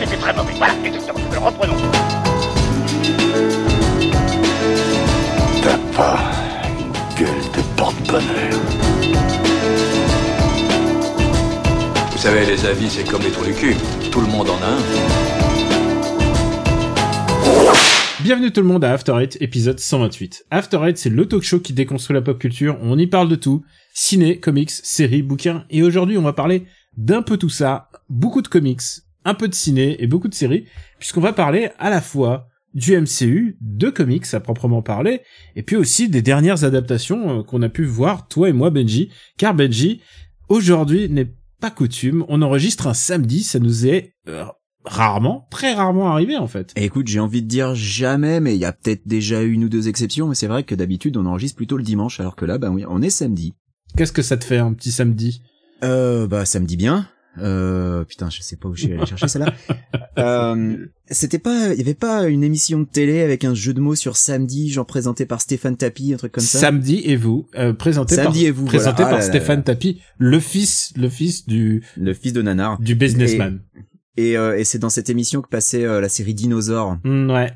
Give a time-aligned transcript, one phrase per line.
[0.00, 0.52] c'était très mauvais.
[0.56, 1.20] Voilà, exactement.
[1.44, 1.76] Reprenons.
[5.62, 6.18] T'as pas
[6.78, 8.60] une gueule de porte-bonheur.
[12.12, 13.76] Vous savez, les avis, c'est comme les trous du cul.
[14.10, 14.78] Tout le monde en a un.
[18.22, 20.44] Bienvenue tout le monde à After Eight, épisode 128.
[20.50, 22.78] After Eight, c'est le talk show qui déconstruit la pop culture.
[22.82, 23.64] On y parle de tout.
[23.94, 25.64] Ciné, comics, séries, bouquins.
[25.70, 27.88] Et aujourd'hui, on va parler d'un peu tout ça.
[28.08, 28.82] Beaucoup de comics,
[29.24, 30.66] un peu de ciné et beaucoup de séries.
[30.98, 35.22] Puisqu'on va parler à la fois du MCU, de comics à proprement parler,
[35.56, 39.10] et puis aussi des dernières adaptations euh, qu'on a pu voir, toi et moi, Benji.
[39.36, 40.00] Car Benji,
[40.48, 42.24] aujourd'hui n'est pas coutume.
[42.28, 44.44] On enregistre un samedi, ça nous est euh,
[44.84, 46.72] rarement, très rarement arrivé en fait.
[46.76, 49.68] Et écoute, j'ai envie de dire jamais, mais il y a peut-être déjà une ou
[49.68, 52.58] deux exceptions, mais c'est vrai que d'habitude on enregistre plutôt le dimanche, alors que là,
[52.58, 53.54] bah oui, on est samedi.
[53.96, 55.42] Qu'est-ce que ça te fait un petit samedi?
[55.82, 57.08] Euh, bah samedi bien.
[57.38, 59.52] Euh, putain, je sais pas où je suis allé chercher celle-là.
[60.18, 60.76] Euh,
[61.10, 63.94] c'était pas, il y avait pas une émission de télé avec un jeu de mots
[63.94, 66.58] sur samedi, genre présenté par Stéphane Tapi, un truc comme ça.
[66.58, 69.08] Samedi et vous, euh, présenté Samedi par, et vous, présenté voilà.
[69.08, 72.78] Ah par Stéphane Tapi, le fils, le fils du Le fils de Nanar.
[72.80, 73.60] du businessman.
[74.18, 76.98] Et, euh, et c'est dans cette émission que passait euh, la série Dinosaure.
[77.04, 77.52] Mm, ouais.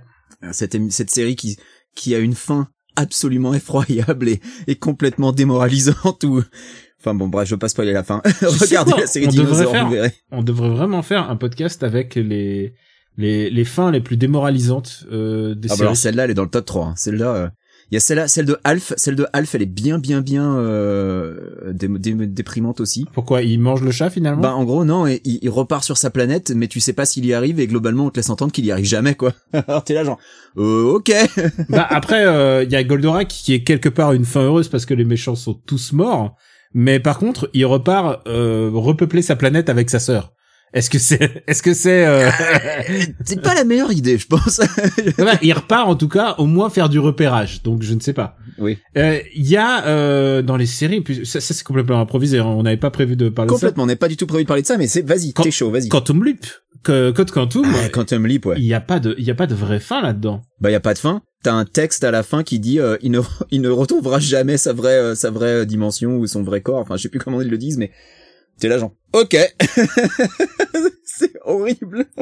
[0.52, 1.58] Cette, émi- cette série qui,
[1.94, 6.42] qui a une fin absolument effroyable et, et complètement démoralisante ou,
[7.04, 8.22] enfin bon, bref, je veux pas spoiler la fin.
[8.42, 10.12] Regardez la série on devrait faire- vous verrez.
[10.32, 12.74] On devrait vraiment faire un podcast avec les
[13.16, 15.82] les les fins les plus démoralisantes euh, des Ah bah séries.
[15.82, 16.86] alors celle-là, elle est dans le top 3.
[16.86, 16.94] hein.
[16.96, 17.48] Celle-là, euh,
[17.90, 18.92] il y a celle-là, celle de Alf.
[18.96, 23.06] Celle de Alf, elle est bien, bien, bien euh, dé- dé- déprimante aussi.
[23.12, 24.40] Pourquoi il mange le chat finalement?
[24.42, 27.04] Bah en gros non, et il, il repart sur sa planète, mais tu sais pas
[27.04, 29.32] s'il y arrive et globalement on te laisse entendre qu'il y arrive jamais quoi.
[29.68, 30.18] Alors t'es là genre,
[30.56, 31.12] euh, ok.
[31.68, 34.86] Bah après, euh, il y a Goldorak qui est quelque part une fin heureuse parce
[34.86, 36.34] que les méchants sont tous morts.
[36.74, 40.32] Mais par contre, il repart euh, repeupler sa planète avec sa sœur.
[40.72, 42.28] Est-ce que c'est, est-ce que c'est, euh...
[43.24, 44.60] c'est pas la meilleure idée, je pense.
[45.42, 47.62] il repart en tout cas au moins faire du repérage.
[47.62, 48.36] Donc je ne sais pas.
[48.58, 48.78] oui.
[48.96, 52.40] Euh, Il y a euh, dans les séries, puis ça, ça, c'est complètement improvisé.
[52.40, 54.48] hein, On n'avait pas prévu de parler Complètement, on n'est pas du tout prévu de
[54.48, 55.82] parler de ça, mais c'est vas-y, Quand- t'es chaud, vas-y.
[55.82, 55.90] de ça.
[55.90, 56.44] Quantum Leap,
[56.84, 58.54] que Code Quantum, Ah, Quantum Leap, ouais.
[58.58, 60.42] il y a pas de, il y a pas de vraie fin là-dedans.
[60.60, 61.22] Bah y a pas de fin.
[61.42, 64.56] T'as un texte à la fin qui dit euh, il ne il ne retrouvera jamais
[64.56, 66.78] sa vraie euh, sa vraie dimension ou son vrai corps.
[66.78, 67.90] Enfin je sais plus comment ils le disent, mais
[68.60, 69.36] t'es là genre ok.
[71.04, 72.06] c'est horrible.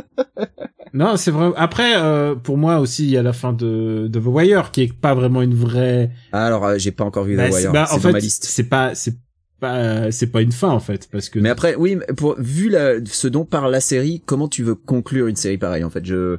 [0.95, 1.51] Non, c'est vrai.
[1.57, 4.83] Après, euh, pour moi aussi, il y a la fin de, de The Wire, qui
[4.83, 6.11] est pas vraiment une vraie.
[6.33, 7.73] Alors euh, j'ai pas encore vu Bah, The Wire.
[7.73, 8.45] bah, en fait, ma liste.
[8.45, 9.15] c'est pas, c'est
[9.63, 11.39] pas, c'est pas une fin en fait, parce que.
[11.39, 15.29] Mais après, oui, pour vu la, ce dont parle la série, comment tu veux conclure
[15.29, 16.39] une série pareille En fait, je.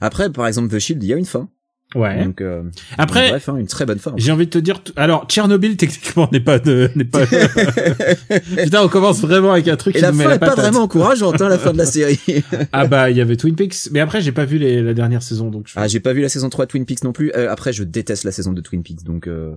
[0.00, 1.48] Après, par exemple, The Shield, il y a une fin.
[1.94, 2.24] ouais.
[2.24, 2.64] Donc, euh,
[2.98, 4.12] Après, bref, hein, une très bonne fin.
[4.16, 7.24] j'ai envie de te dire, alors Tchernobyl techniquement n'est pas de, n'est pas.
[8.64, 10.56] Putain, on commence vraiment avec un truc Et qui la nous fin la est pas
[10.56, 12.18] vraiment encourageante, hein, la fin de la série.
[12.72, 15.22] Ah bah, il y avait Twin Peaks, mais après j'ai pas vu les, la dernière
[15.22, 15.68] saison, donc.
[15.68, 15.74] Je...
[15.76, 17.30] ah, j'ai pas vu la saison 3 de Twin Peaks non plus.
[17.36, 19.54] Euh, après, je déteste la saison de Twin Peaks, donc euh,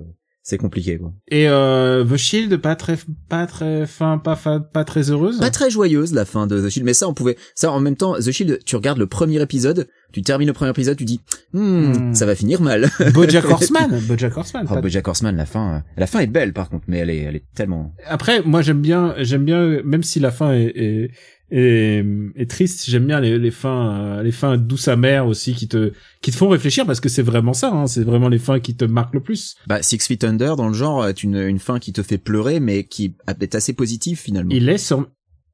[0.48, 0.98] c'est compliqué.
[0.98, 1.12] Quoi.
[1.28, 2.98] Et euh, The Shield, pas très,
[3.28, 5.40] pas très fin, pas fin, pas très heureuse?
[5.40, 7.36] Pas très joyeuse la fin de The Shield, mais ça, on pouvait.
[7.54, 10.72] Ça, en même temps, The Shield, tu regardes le premier épisode, tu termines le premier
[10.72, 11.22] épisode, tu dis,
[11.54, 12.14] hmm, Hmm.
[12.14, 12.90] ça va finir mal.
[13.14, 14.68] BoJack Horseman, BoJack Horseman.
[14.70, 17.18] Oh, BoJack Horseman, la fin, euh, la fin est belle par contre, mais elle est,
[17.20, 17.94] elle est tellement.
[18.06, 21.12] Après, moi j'aime bien, j'aime bien, même si la fin est est,
[21.52, 25.68] est, est triste, j'aime bien les, les fins, euh, les fins douces amères aussi qui
[25.68, 28.60] te qui te font réfléchir parce que c'est vraiment ça, hein, c'est vraiment les fins
[28.60, 29.56] qui te marquent le plus.
[29.68, 32.60] Bah, Six Feet Under, dans le genre, est une, une fin qui te fait pleurer,
[32.60, 34.52] mais qui est assez positive finalement.
[34.54, 35.08] Il est sur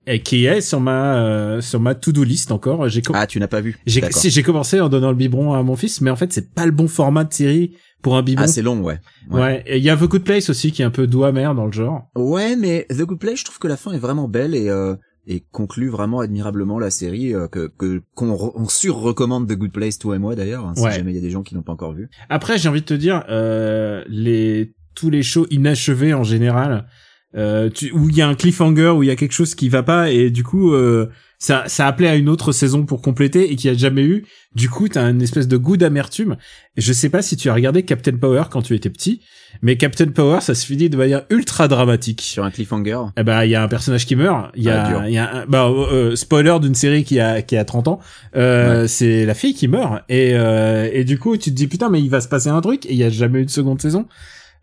[0.07, 2.87] et qui est sur ma euh, sur ma to-do list encore.
[2.89, 3.77] J'ai Ah, tu n'as pas vu.
[3.85, 6.71] j'ai commencé en donnant le biberon à mon fils, mais en fait c'est pas le
[6.71, 8.45] bon format de série pour un biberon.
[8.45, 8.99] Ah, c'est long, ouais.
[9.31, 9.41] Ouais.
[9.41, 9.63] ouais.
[9.65, 11.65] Et il y a The Good Place aussi qui est un peu doux amer dans
[11.65, 12.09] le genre.
[12.15, 14.95] Ouais, mais The Good Place, je trouve que la fin est vraiment belle et, euh,
[15.25, 19.99] et conclut vraiment admirablement la série, euh, que, que, qu'on on sur-recommande The Good Place,
[19.99, 20.91] toi et moi d'ailleurs, hein, si Ouais.
[20.91, 22.09] jamais il y a des gens qui n'ont pas encore vu.
[22.29, 26.85] Après, j'ai envie de te dire, euh, les tous les shows inachevés en général,
[27.35, 29.69] euh, tu, où il y a un cliffhanger, où il y a quelque chose qui
[29.69, 31.09] va pas, et du coup, euh,
[31.39, 34.25] ça, ça appelait à une autre saison pour compléter et qui a jamais eu.
[34.55, 36.37] Du coup, t'as une espèce de goût d'amertume.
[36.77, 39.19] Je sais pas si tu as regardé Captain Power quand tu étais petit,
[39.61, 42.21] mais Captain Power, ça se finit de manière ultra dramatique.
[42.21, 42.99] Sur un cliffhanger.
[43.17, 44.51] Eh ben, il y a un personnage qui meurt.
[44.55, 47.41] Il y Ah, a, il y a un, bah, euh, spoiler d'une série qui a,
[47.41, 47.99] qui a 30 ans.
[48.37, 50.01] Euh, c'est la fille qui meurt.
[50.07, 52.61] Et, euh, et du coup, tu te dis, putain, mais il va se passer un
[52.61, 52.85] truc.
[52.85, 54.05] Et il y a jamais eu de seconde saison.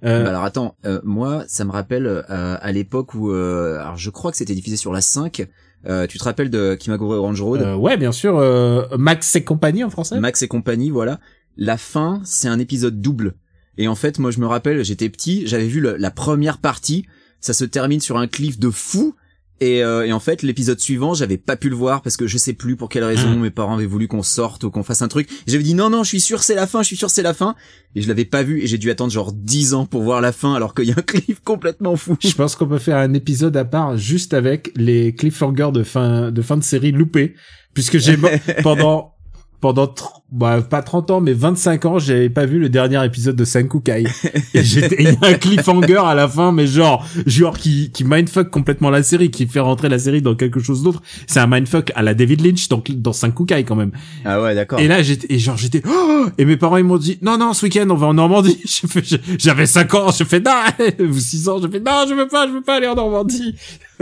[0.05, 2.23] Euh, Bah alors attends, euh, moi ça me rappelle euh,
[2.61, 5.47] à l'époque où, euh, alors je crois que c'était diffusé sur la 5,
[5.87, 7.63] euh, tu te rappelles de Kimagure Orange Road?
[7.63, 8.39] Euh, ouais, bien sûr.
[8.39, 10.19] euh, Max et compagnie en français?
[10.19, 11.21] Max et compagnie, voilà.
[11.57, 13.35] La fin, c'est un épisode double.
[13.77, 17.07] Et en fait, moi je me rappelle, j'étais petit, j'avais vu le- la première partie,
[17.41, 19.15] ça se termine sur un cliff de fou,
[19.61, 22.39] Et, euh, et en fait, l'épisode suivant, j'avais pas pu le voir parce que je
[22.39, 23.41] sais plus pour quelle raison Mm.
[23.41, 25.29] mes parents avaient voulu qu'on sorte ou qu'on fasse un truc.
[25.47, 27.35] J'avais dit non non, je suis sûr c'est la fin, je suis sûr c'est la
[27.35, 27.55] fin.
[27.95, 30.33] Et je l'avais pas vu et j'ai dû attendre genre 10 ans pour voir la
[30.33, 32.17] fin alors qu'il y a un cliff complètement fou.
[32.21, 36.31] Je pense qu'on peut faire un épisode à part juste avec les cliffhangers de fin
[36.31, 37.35] de fin de série loupés,
[37.75, 38.17] puisque j'ai
[38.63, 39.15] pendant
[39.61, 43.35] pendant tr- bah, pas 30 ans mais 25 ans j'avais pas vu le dernier épisode
[43.37, 44.05] de Sankukai
[44.55, 48.05] et j'étais il y a un cliffhanger à la fin mais genre genre qui qui
[48.05, 51.49] mindfuck complètement la série qui fait rentrer la série dans quelque chose d'autre c'est un
[51.49, 53.91] mindfuck à la David Lynch dans dans Sankukai quand même
[54.25, 54.79] Ah ouais d'accord.
[54.79, 57.53] et là, j'étais, et genre, j'étais, oh et mes parents, ils m'ont dit, non, non,
[57.55, 58.59] ce week-end, on va en Normandie.
[58.65, 60.53] J'ai fait- j'ai- J'avais 5 ans, je fais, non,
[61.09, 63.55] ou 6 ans, je fais, non, je veux pas, je veux pas aller en Normandie.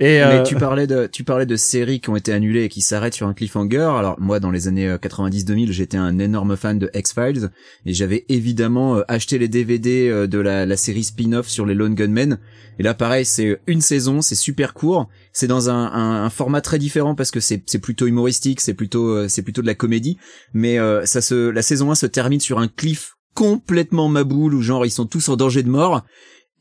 [0.00, 2.68] et, euh, Mais tu parlais de tu parlais de séries qui ont été annulées et
[2.68, 3.78] qui s'arrêtent sur un cliffhanger.
[3.96, 7.50] Alors moi dans les années euh, 90-2000, j'étais un énorme fan de X-Files
[7.84, 11.94] et j'avais évidemment euh, acheté les DVD euh, de la, série spin-off sur les Lone
[11.94, 12.38] Gunmen.
[12.78, 17.14] Et là pareil, c'est une saison, c'est super court, c'est dans un, format très différent
[17.14, 20.18] parce que c'est plutôt humoristique, c'est plutôt euh, c'est plutôt de la comédie,
[20.52, 24.62] mais euh, ça se la saison 1 se termine sur un cliff complètement maboule où
[24.62, 26.04] genre ils sont tous en danger de mort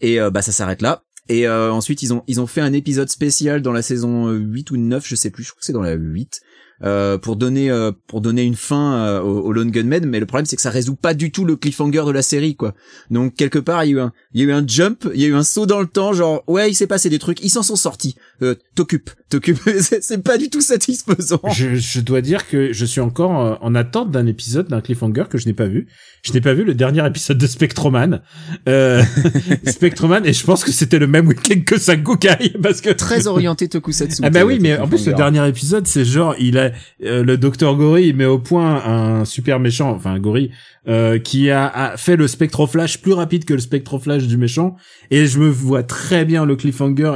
[0.02, 1.04] et euh, bah ça s'arrête là.
[1.28, 4.38] Et euh, ensuite ils ont ils ont fait un épisode spécial dans la saison euh,
[4.38, 6.42] 8 ou 9, je sais plus, je crois que c'est dans la 8.
[6.84, 10.26] Euh, pour donner euh, pour donner une fin euh, au, au Lone Gunman mais le
[10.26, 12.74] problème c'est que ça résout pas du tout le cliffhanger de la série quoi.
[13.10, 15.22] Donc quelque part il y a eu un il y a eu un jump il
[15.22, 17.42] y a eu un saut dans le temps genre ouais il s'est passé des trucs
[17.42, 18.18] ils s'en sont sortis.
[18.42, 19.60] Euh, t'occupes t'occupes.
[20.02, 21.42] C'est pas du tout satisfaisant.
[21.54, 25.26] Je, je dois dire que je suis encore euh, en attente d'un épisode, d'un cliffhanger
[25.30, 25.88] que je n'ai pas vu.
[26.24, 28.22] Je n'ai pas vu le dernier épisode de Spectroman.
[28.68, 29.04] Euh,
[29.66, 33.68] Spectroman, et je pense que c'était le même week-end que Sankukai, parce que très orienté
[33.68, 36.65] Tokusatsu Ah bah oui, mais en plus le dernier épisode, c'est genre il a
[37.04, 40.52] euh, le docteur Gory il met au point un super méchant, enfin Gory
[40.88, 44.76] euh, qui a, a fait le spectroflash plus rapide que le spectroflash du méchant.
[45.12, 47.16] Et je me vois très bien le cliffhanger,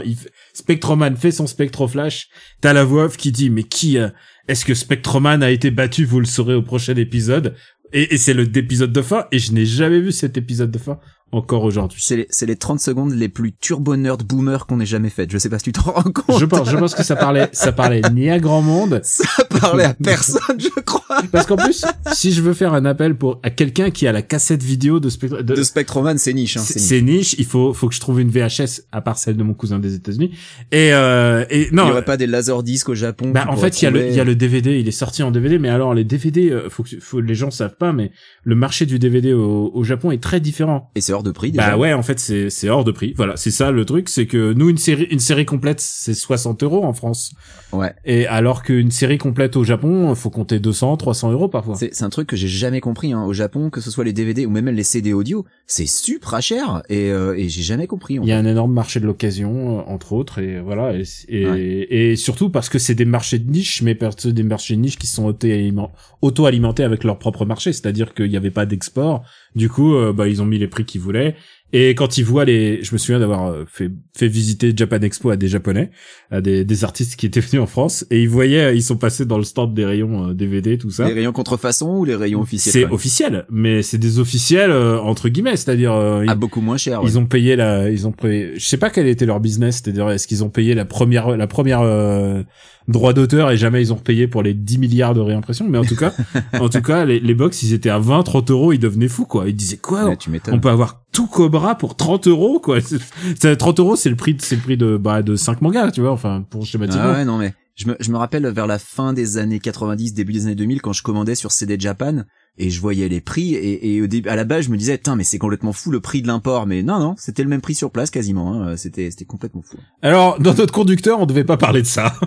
[0.54, 2.28] Spectroman fait son spectroflash,
[2.62, 4.10] t'as la voix off qui dit mais qui euh,
[4.48, 7.56] est-ce que Spectroman a été battu, vous le saurez au prochain épisode?
[7.94, 10.78] Et, et c'est le épisode de fin et je n'ai jamais vu cet épisode de
[10.78, 11.00] fin
[11.32, 12.00] encore aujourd'hui.
[12.04, 15.32] c'est les, c'est les 30 secondes les plus turbo nerd boomer qu'on ait jamais faites.
[15.32, 16.40] Je sais pas si tu t'en rends compte.
[16.40, 19.26] Je pense, je pense que ça parlait, ça parlait ni à grand monde, ça
[19.62, 21.22] parlait à personne je crois.
[21.32, 24.22] Parce qu'en plus, si je veux faire un appel pour à quelqu'un qui a la
[24.22, 27.36] cassette vidéo de, Spectre, de- de Spectroman c'est niche hein, c'est niche.
[27.38, 29.96] il faut faut que je trouve une VHS à part celle de mon cousin des
[29.96, 30.32] États-Unis.
[30.72, 33.82] Et euh, et il non, y aurait pas des laserdiscs au Japon bah en fait
[33.82, 35.70] il y a le il y a le DVD, il est sorti en DVD, mais
[35.70, 38.12] alors les DVD, euh, faut que faut les gens savent pas, mais
[38.44, 40.92] le marché du DVD au, au Japon est très différent.
[40.96, 43.14] et c'est hors de prix déjà Bah ouais, en fait c'est c'est hors de prix.
[43.18, 46.64] Voilà, c'est ça le truc, c'est que nous une série une série complète c'est 60
[46.64, 47.34] euros en France,
[47.74, 51.76] ouais et alors qu'une série complète au Japon, faut compter 200, 300 euros parfois.
[51.76, 53.24] C'est un truc que j'ai jamais compris hein.
[53.26, 56.82] au Japon, que ce soit les DVD ou même les CD audio, c'est super cher
[56.90, 58.16] et, euh, et j'ai jamais compris.
[58.22, 61.46] Il y a un énorme marché de l'occasion, euh, entre autres, et voilà, et, et,
[61.48, 61.88] Ouais.
[61.90, 64.82] et surtout parce que c'est des marchés de niche, mais parce que des marchés de
[64.82, 69.24] niche qui sont auto-aliment- auto-alimentés avec leur propre marché, c'est-à-dire qu'il n'y avait pas d'export.
[69.56, 71.36] Du coup, euh, bah ils ont mis les prix qu'ils voulaient.
[71.72, 75.30] Et quand ils voient les, je me souviens d'avoir euh, fait fait visiter Japan Expo
[75.30, 75.92] à des japonais,
[76.32, 79.26] à des, des artistes qui étaient venus en France, et ils voyaient, ils sont passés
[79.26, 81.08] dans le stand des rayons euh, DVD, tout ça.
[81.08, 85.30] Les rayons contrefaçon ou les rayons officiels C'est officiel, mais c'est des officiels euh, entre
[85.30, 87.02] guillemets, c'est-à-dire euh, Ah beaucoup moins cher.
[87.04, 87.10] ouais.
[87.10, 90.10] ils ont payé la, ils ont payé, je sais pas quel était leur business, c'est-à-dire
[90.10, 92.42] est-ce qu'ils ont payé la première, la première euh,
[92.88, 95.86] droit d'auteur et jamais ils ont payé pour les 10 milliards de réimpression, mais en
[95.86, 96.14] tout cas,
[96.60, 99.26] en tout cas, les, les box ils étaient à 20, 30 euros, ils devenaient fous
[99.26, 100.56] quoi, ils disaient quoi, Ouais, tu m'étonnes.
[100.56, 103.00] on peut avoir tout Cobra pour 30 euros quoi, C'est-
[103.40, 106.02] c'est 30 euros c'est le prix, c'est le prix de bah de 5 mangas, tu
[106.02, 107.04] vois, enfin pour schématiquement.
[107.10, 110.14] Ah ouais, non mais je me, je me rappelle vers la fin des années 90,
[110.14, 112.24] début des années 2000 quand je commandais sur CD Japan
[112.60, 114.98] et je voyais les prix et, et au début à la base je me disais
[114.98, 117.62] tiens mais c'est complètement fou le prix de l'import mais non non c'était le même
[117.62, 118.76] prix sur place quasiment hein.
[118.78, 119.78] c'était c'était complètement fou.
[120.02, 122.14] Alors dans notre conducteur on devait pas parler de ça.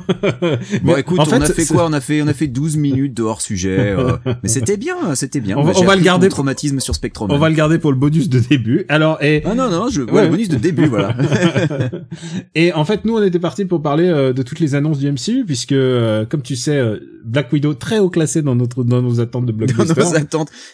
[0.82, 1.86] Bon Mais écoute en on a fait, quoi?
[1.86, 5.14] On a fait on a fait 12 minutes de hors sujet euh, mais c'était bien
[5.14, 5.56] c'était bien.
[5.58, 7.30] On va- j'ai on va le garder pour- traumatisme sur Spectrum.
[7.30, 8.84] On va le garder pour le bonus de début.
[8.88, 10.10] Alors et Ah non non je Ouais.
[10.12, 11.14] ouais, le bonus de début voilà.
[12.54, 15.10] Et en fait, nous, on était parti pour parler euh, de toutes les annonces du
[15.10, 16.80] MCU, puisque, euh, comme tu sais,
[17.24, 20.21] Black Widow très haut classé dans notre dans nos attentes de blockbuster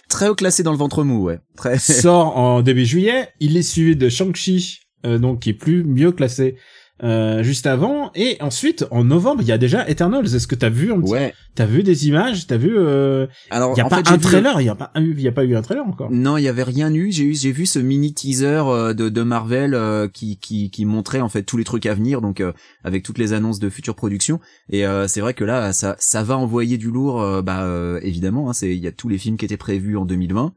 [0.08, 1.78] très haut classé dans le ventre mou ouais très.
[1.78, 3.28] sort en début juillet.
[3.40, 6.56] Il est suivi de Shang-Chi, euh, donc qui est plus mieux classé
[7.02, 8.10] euh, juste avant.
[8.14, 10.34] Et ensuite, en novembre, il y a déjà Eternals.
[10.34, 11.12] Est-ce que t'as vu un petit...
[11.12, 11.34] Ouais.
[11.54, 12.46] T'as vu des images?
[12.46, 14.60] T'as vu euh, Alors Il y a en pas fait, un trailer?
[14.60, 15.14] Il y a pas eu.
[15.16, 16.10] Il y a pas eu un trailer encore.
[16.10, 17.10] Non, il y avait rien eu.
[17.10, 20.84] J'ai eu, j'ai vu ce mini teaser euh, de, de Marvel euh, qui, qui, qui
[20.84, 22.52] montrait en fait tous les trucs à venir, donc euh,
[22.84, 24.40] avec toutes les annonces de futures productions.
[24.70, 27.42] Et euh, c'est vrai que là, ça, ça va envoyer du lourd.
[27.42, 30.04] bah euh, évidemment, hein, c'est il y a tous les films qui étaient prévus en
[30.04, 30.52] 2020.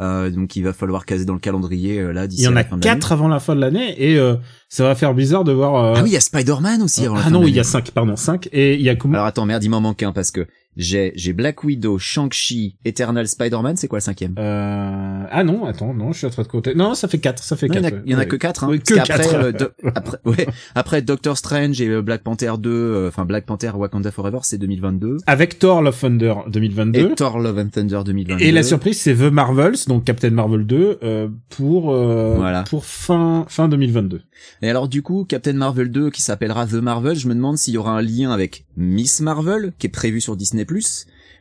[0.00, 2.56] Euh, donc il va falloir caser dans le calendrier euh, là Il d'ici y en
[2.56, 4.34] a la quatre avant la fin de l'année et euh,
[4.68, 5.76] ça va faire bizarre de voir.
[5.76, 7.54] euh, Ah oui, il y a Spider-Man aussi avant la ah fin non, de il
[7.54, 9.80] y a cinq, pardon, cinq et il y a comment Alors attends, merde, il m'en
[9.80, 14.34] manque un parce que j'ai j'ai Black Widow, Shang-Chi, Eternal Spider-Man, c'est quoi le cinquième?
[14.38, 15.24] Euh...
[15.30, 16.74] Ah non, attends, non, je suis en train de compter.
[16.74, 17.94] Non, ça fait quatre, ça fait Non, il y en quatre.
[17.98, 18.28] a, il y en a ouais.
[18.28, 18.64] que quatre.
[18.64, 19.34] Hein, Oui, que qu'après, quatre.
[19.34, 23.46] euh, do- après, ouais, après Doctor Strange et euh, Black Panther 2, euh, enfin Black
[23.46, 25.18] Panther Wakanda Forever, c'est 2022.
[25.26, 27.00] Avec Thor Love Thunder 2022.
[27.00, 28.42] Et Thor Love and Thunder 2022.
[28.44, 32.62] Et la surprise, c'est The Marvels, donc Captain Marvel 2, euh, pour euh, Voilà.
[32.64, 34.22] pour fin fin 2022.
[34.62, 37.74] Et alors du coup, Captain Marvel 2 qui s'appellera The Marvel, je me demande s'il
[37.74, 40.63] y aura un lien avec Miss Marvel qui est prévu sur Disney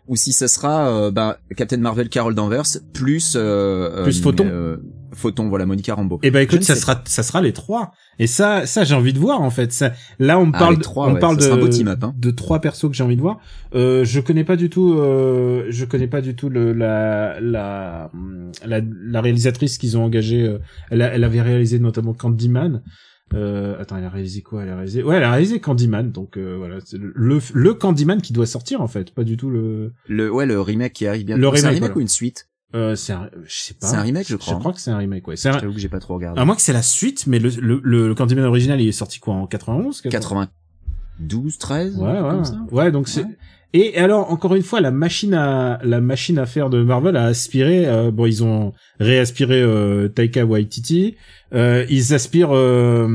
[0.08, 4.46] ou si ce sera euh, bah, Captain Marvel Carol Danvers plus euh, Plus euh, Photon.
[4.50, 4.78] euh,
[5.16, 6.20] Photon, voilà Monica Rambeau.
[6.24, 7.92] Et ben Je écoute, ça sais sera ça sera les trois.
[8.20, 9.72] Et ça ça j'ai envie de voir en fait.
[9.72, 11.44] Ça, là on me Ah, parle trois, on ouais, parle de
[12.04, 12.14] hein.
[12.18, 13.40] de trois persos que j'ai envie de voir.
[13.76, 18.10] Euh, je connais pas du tout euh, je connais pas du tout le la la
[18.66, 20.42] la, la réalisatrice qu'ils ont engagée.
[20.42, 20.58] euh,
[20.90, 22.82] elle, a- elle avait réalisé notamment Candyman.
[23.34, 24.64] Euh, attends, elle a réalisé quoi?
[24.64, 26.12] Elle a réalisé, ouais, elle a réalisé Candyman.
[26.12, 29.38] Donc euh, voilà, c'est le, le le Candyman qui doit sortir en fait, pas du
[29.38, 29.94] tout le.
[30.08, 31.38] Le ouais, le remake qui arrive bien.
[31.38, 31.98] Le C'est un remake, remake voilà.
[31.98, 32.50] ou une suite?
[32.76, 33.86] Euh, c'est un, je sais pas.
[33.88, 34.54] C'est un remake, je crois.
[34.54, 35.36] Je crois que c'est un remake, ouais.
[35.36, 36.40] C'est un, J'avoue que j'ai pas trop regardé.
[36.42, 39.20] à moins que c'est la suite, mais le, le, le, Candyman original, il est sorti
[39.20, 42.44] quoi en 91 92, 13 Ouais, comme ouais.
[42.46, 43.24] ça Ouais, donc c'est.
[43.24, 43.38] Ouais.
[43.76, 47.26] Et alors encore une fois, la machine à la machine à faire de Marvel a
[47.26, 47.88] aspiré.
[47.88, 51.16] euh, bon, ils ont réaspiré euh, Taika Waititi.
[51.54, 53.08] Euh, ils aspirent euh,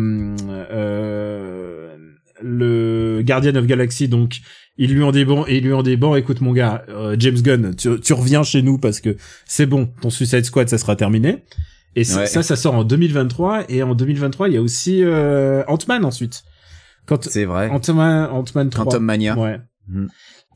[0.71, 1.97] euh,
[2.43, 4.09] le Guardian of Galaxy.
[4.09, 4.39] Donc
[4.77, 7.41] ils lui ont dit bon, ils lui ont dit bon, écoute mon gars, euh, James
[7.41, 10.97] Gunn, tu, tu reviens chez nous parce que c'est bon, ton Suicide Squad, ça sera
[10.97, 11.45] terminé.
[11.97, 12.27] Et ça, Ouais.
[12.27, 13.65] ça, ça sort en 2023.
[13.71, 16.43] Et en 2023, il y a aussi euh, Ant-Man ensuite.
[17.07, 17.71] Quand C'est vrai.
[17.71, 18.85] Ant-Man, Ant-Man 3.
[18.85, 19.37] Quantum Mania.
[19.37, 19.59] Ouais.
[19.89, 20.09] Mhm.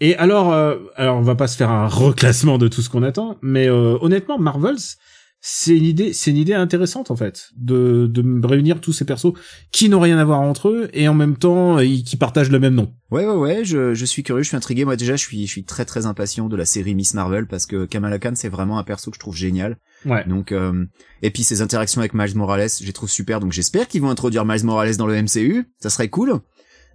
[0.03, 3.05] Et alors, euh, alors on va pas se faire un reclassement de tout ce qu'on
[3.05, 4.97] attend, mais euh, honnêtement, Marvels,
[5.41, 9.33] c'est une idée, c'est une idée intéressante en fait, de de réunir tous ces persos
[9.71, 12.59] qui n'ont rien à voir entre eux et en même temps euh, qui partagent le
[12.59, 12.93] même nom.
[13.13, 14.85] Ouais ouais ouais, je, je suis curieux, je suis intrigué.
[14.85, 17.67] Moi déjà, je suis je suis très très impatient de la série Miss Marvel parce
[17.67, 19.79] que Kamala Khan c'est vraiment un perso que je trouve génial.
[20.05, 20.25] Ouais.
[20.27, 20.85] Donc euh,
[21.23, 23.39] et puis ses interactions avec Miles Morales, je les trouve super.
[23.39, 26.41] Donc j'espère qu'ils vont introduire Miles Morales dans le MCU, ça serait cool.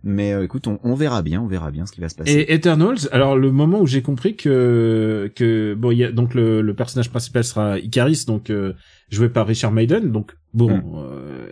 [0.04, 2.32] Mais euh, écoute, on, on verra bien, on verra bien ce qui va se passer.
[2.32, 6.62] Et Eternals, alors le moment où j'ai compris que que bon, y a donc le,
[6.62, 8.74] le personnage principal sera Icaris, donc euh,
[9.10, 10.78] joué par Richard Maiden, donc bon.
[10.78, 10.84] Mm.
[10.98, 11.52] euh,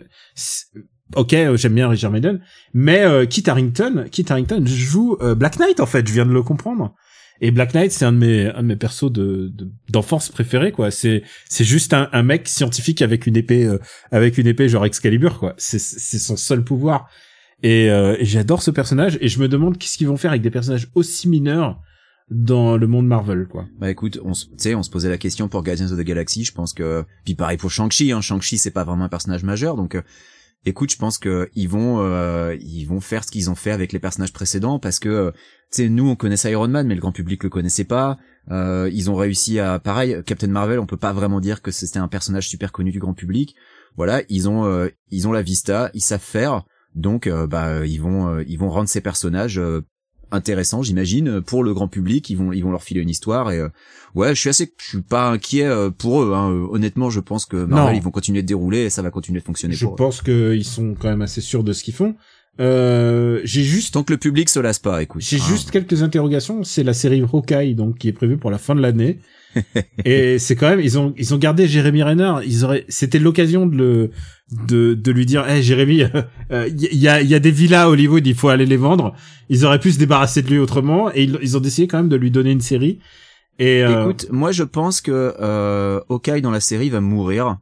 [1.14, 2.40] Ok, euh, j'aime bien Richard Maiden,
[2.74, 6.06] mais euh, Kit Harington, Kit Harington joue euh, Black Knight en fait.
[6.06, 6.94] Je viens de le comprendre.
[7.40, 10.72] Et Black Knight, c'est un de mes un de mes persos de de- d'enfance préférés
[10.72, 10.90] quoi.
[10.90, 13.78] C'est c'est juste un, un mec scientifique avec une épée euh,
[14.10, 15.54] avec une épée genre Excalibur quoi.
[15.58, 17.08] C'est c'est son seul pouvoir.
[17.66, 20.50] Et, euh, j'adore ce personnage et je me demande qu'est-ce qu'ils vont faire avec des
[20.50, 21.80] personnages aussi mineurs
[22.30, 23.66] dans le monde Marvel quoi.
[23.80, 26.52] Bah écoute, on se- on se posait la question pour Guardians of the Galaxy, je
[26.52, 29.94] pense que puis pareil pour Shang-Chi, hein, Shang-Chi c'est pas vraiment un personnage majeur donc
[29.94, 30.02] euh,
[30.64, 33.92] écoute, je pense que ils vont euh, ils vont faire ce qu'ils ont fait avec
[33.92, 35.30] les personnages précédents parce que euh,
[35.72, 38.16] tu sais nous on connaissait Iron Man mais le grand public le connaissait pas.
[38.50, 41.98] Euh, ils ont réussi à pareil Captain Marvel, on peut pas vraiment dire que c'était
[42.00, 43.54] un personnage super connu du grand public.
[43.96, 46.64] Voilà, ils ont euh, ils ont la vista, ils savent faire.
[46.96, 49.82] Donc euh, bah ils vont euh, ils vont rendre ces personnages euh,
[50.32, 53.60] intéressants, j'imagine, pour le grand public, ils vont ils vont leur filer une histoire et
[53.60, 53.68] euh,
[54.16, 56.48] ouais, je suis assez je suis pas inquiet euh, pour eux hein.
[56.70, 58.00] Honnêtement, je pense que Marvel Non.
[58.00, 60.64] ils vont continuer de dérouler et ça va continuer de fonctionner Je pour pense qu'ils
[60.64, 62.16] sont quand même assez sûrs de ce qu'ils font.
[62.60, 65.22] Euh, j'ai juste Tant que le public se lasse pas, écoute.
[65.22, 65.44] J'ai hein.
[65.48, 66.64] juste quelques interrogations.
[66.64, 69.18] C'est la série Hawkeye, donc qui est prévue pour la fin de l'année.
[70.04, 72.34] et c'est quand même, ils ont, ils ont gardé Jérémy Renner.
[72.46, 74.10] Ils auraient, c'était l'occasion de le,
[74.66, 76.04] de, de lui dire, hey Jérémy,
[76.50, 79.14] il y, a, il y a des villas à Hollywood, il faut aller les vendre.
[79.48, 82.08] Ils auraient pu se débarrasser de lui autrement, et ils, ils ont décidé quand même
[82.08, 82.98] de lui donner une série.
[83.58, 87.58] Et euh, Écoute, moi je pense que euh, Hawkeye dans la série va mourir.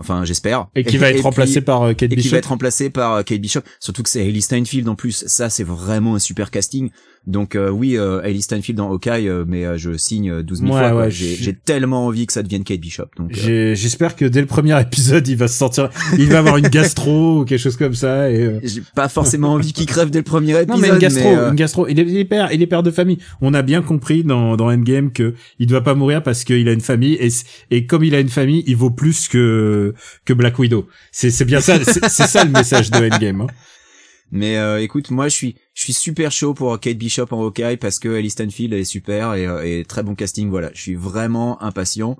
[0.00, 0.68] Enfin, j'espère.
[0.76, 2.30] et qui va être puis- remplacé par euh, Kate et qui Bishop.
[2.30, 3.60] va être remplacé par euh, Kate Bishop.
[3.80, 5.24] Surtout que c'est Hailey Steinfeld en plus.
[5.26, 6.90] Ça, c'est vraiment un super casting.
[7.26, 10.60] Donc euh, oui, euh, Hailey Steinfeld dans Hawkeye, euh, mais euh, je signe euh, 12
[10.60, 10.90] 000 Ouais, fois.
[10.90, 11.00] quoi.
[11.02, 13.04] ouais, J'ai tellement envie que ça devienne Kate Bishop.
[13.18, 16.56] Donc euh, J'espère que dès le premier épisode, il va se sortir, il va avoir
[16.56, 18.30] une gastro ou quelque chose comme ça.
[18.30, 20.68] Et euh, j'ai pas forcément envie qu'il crève dès le premier épisode.
[20.70, 21.86] Non mais une gastro, euh, une gastro.
[21.88, 23.18] Il est, il est père, il est père de famille.
[23.42, 26.72] On a bien compris dans dans Endgame que il doit pas mourir parce qu'il a
[26.72, 27.28] une famille et
[27.70, 29.92] et comme il a une famille, il vaut plus que
[30.24, 30.86] que Black Widow.
[31.12, 33.42] C'est c'est bien ça, c'est c'est ça le message de Endgame.
[33.42, 33.46] hein.
[34.30, 37.76] Mais euh, écoute, moi je suis je suis super chaud pour Kate Bishop en Hawkeye
[37.78, 40.50] parce que Steinfeld elle est super et, euh, et très bon casting.
[40.50, 42.16] Voilà, je suis vraiment impatient.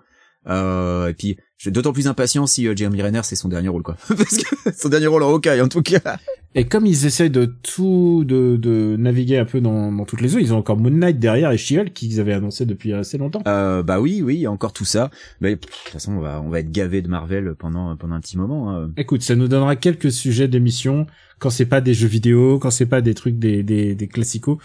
[0.49, 3.69] Euh, et puis je suis d'autant plus impatient si euh, Jeremy Renner c'est son dernier
[3.69, 6.17] rôle quoi, parce que son dernier rôle en Hawkeye en tout cas.
[6.55, 10.35] Et comme ils essayent de tout, de, de naviguer un peu dans, dans toutes les
[10.35, 13.43] eaux, ils ont encore Moon Knight derrière et She-Hulk qu'ils avaient annoncé depuis assez longtemps.
[13.47, 15.11] Euh, bah oui, oui, encore tout ça.
[15.41, 18.15] Mais pff, de toute façon, on va, on va être gavé de Marvel pendant, pendant
[18.15, 18.71] un petit moment.
[18.75, 18.91] hein.
[18.97, 21.07] Écoute, ça nous donnera quelques sujets d'émission
[21.39, 24.59] quand c'est pas des jeux vidéo, quand c'est pas des trucs des, des, des classicos.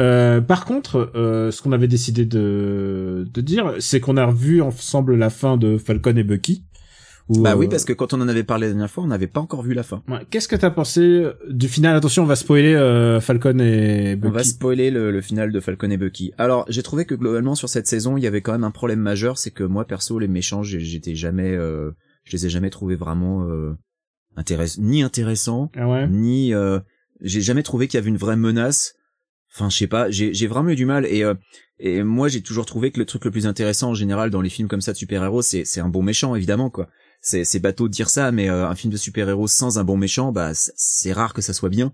[0.00, 4.62] Euh, par contre, euh, ce qu'on avait décidé de, de dire, c'est qu'on a revu
[4.62, 6.64] ensemble la fin de Falcon et Bucky.
[7.28, 9.08] Où, Bah oui, euh, parce que quand on en avait parlé la dernière fois, on
[9.08, 10.02] n'avait pas encore vu la fin.
[10.08, 11.94] ouais, Qu'est-ce que t'as pensé du final?
[11.96, 14.48] Attention, on va spoiler euh, Falcon et On va Bucky.
[14.50, 16.32] spoiler le, le final de Falcon et Bucky.
[16.38, 19.00] Alors, j'ai trouvé que globalement sur cette saison, il y avait quand même un problème
[19.00, 21.90] majeur, c'est que moi perso, les méchants, j'étais jamais, euh,
[22.24, 23.74] je les ai jamais trouvés vraiment euh,
[24.38, 26.78] intéress- ni intéressants, Ah ouais ni euh,
[27.20, 28.94] j'ai jamais trouvé qu'il y avait une vraie menace.
[29.54, 31.34] Enfin, je sais pas, j'ai vraiment eu du mal et euh,
[31.80, 34.50] et moi j'ai toujours trouvé que le truc le plus intéressant en général dans les
[34.50, 36.88] films comme ça de super-héros, c'est c'est un bon méchant évidemment quoi.
[37.20, 39.96] C'est c'est bateau de dire ça, mais euh, un film de super-héros sans un bon
[39.96, 41.92] méchant, bah c'est- rare que ça soit bien.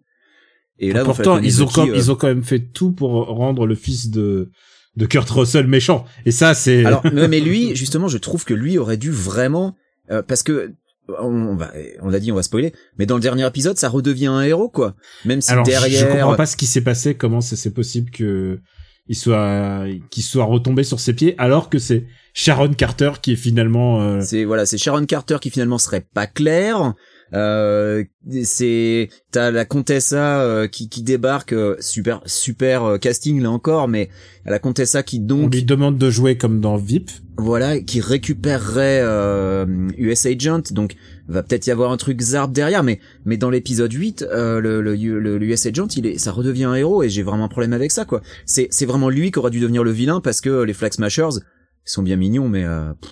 [0.81, 3.65] Et là, Pourtant, ils ont, quand, euh, ils ont quand même fait tout pour rendre
[3.65, 4.51] le fils de,
[4.97, 6.05] de Kurt Russell méchant.
[6.27, 6.85] Et ça, c'est...
[6.85, 9.77] Alors, mais mais lui, justement, je trouve que lui aurait dû vraiment,
[10.11, 10.73] euh, parce que
[11.21, 14.27] on va, on l'a dit, on va spoiler, mais dans le dernier épisode, ça redevient
[14.27, 14.95] un héros, quoi.
[15.25, 17.73] Même si Alors, je- derrière, je comprends pas ce qui s'est passé, comment c'est c'est
[17.75, 18.59] possible que
[19.07, 23.37] il soit qu'il soit retombé sur ses pieds alors que c'est Sharon Carter qui est
[23.37, 26.95] finalement euh, c'est voilà, c'est Sharon Carter qui finalement serait pas claire.
[27.35, 28.05] Euh,
[28.45, 33.89] c'est t'as la Contessa euh, qui qui débarque, euh, super super euh, casting là encore,
[33.89, 34.09] mais
[34.45, 37.11] la Contessa qui on donc lui demande de jouer comme dans VIP.
[37.37, 39.67] voilà, qui récupérerait euh,
[39.99, 40.95] US Agent, donc
[41.27, 44.81] va peut-être y avoir un truc zarb derrière, mais mais dans l'épisode 8, euh, le,
[44.81, 47.49] le, le, le US Agent, il est, ça redevient un héros et j'ai vraiment un
[47.49, 48.21] problème avec ça quoi.
[48.47, 51.39] C'est c'est vraiment lui qui aura dû devenir le vilain parce que les Flag Smashers,
[51.41, 53.11] ils sont bien mignons, mais euh, pff,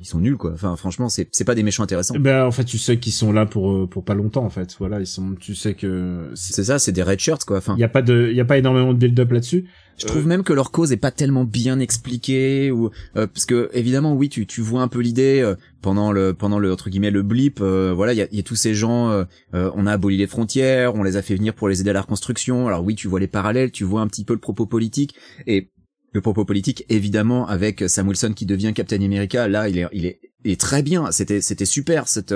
[0.00, 0.52] ils sont nuls quoi.
[0.52, 2.16] Enfin franchement, c'est c'est pas des méchants intéressants.
[2.18, 4.74] Ben en fait, tu sais qu'ils sont là pour euh, pour pas longtemps en fait.
[4.78, 5.34] Voilà, ils sont.
[5.38, 7.58] Tu sais que c'est- ça, c'est des red shirts quoi.
[7.58, 9.66] Enfin, il y a pas de il y a pas énormément de build-up là-dessus.
[9.98, 13.70] Je trouve même que leur cause est pas tellement bien expliquée ou euh, parce que
[13.72, 17.10] évidemment oui tu tu vois un peu l'idée euh, pendant le pendant le entre guillemets
[17.10, 19.92] le blip euh, voilà il y a, y a tous ces gens euh, on a
[19.92, 22.84] aboli les frontières on les a fait venir pour les aider à la reconstruction alors
[22.84, 25.14] oui tu vois les parallèles tu vois un petit peu le propos politique
[25.46, 25.70] et
[26.16, 30.06] le propos politique évidemment avec Sam Wilson qui devient Captain America là il est il
[30.06, 32.34] est, il est très bien c'était c'était super cette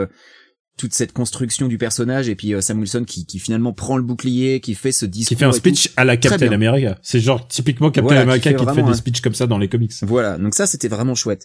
[0.80, 4.02] toute cette construction du personnage et puis euh, Sam Wilson qui, qui finalement prend le
[4.02, 5.56] bouclier qui fait ce discours Qui fait un tout.
[5.56, 6.50] speech à la Captain.
[6.52, 6.98] America.
[7.02, 9.46] C'est genre typiquement Captain Voilà, qui America fait qui, te fait des speeches comme ça
[9.46, 9.92] dans les comics.
[10.02, 11.44] Voilà, donc ça c'était vraiment chouette.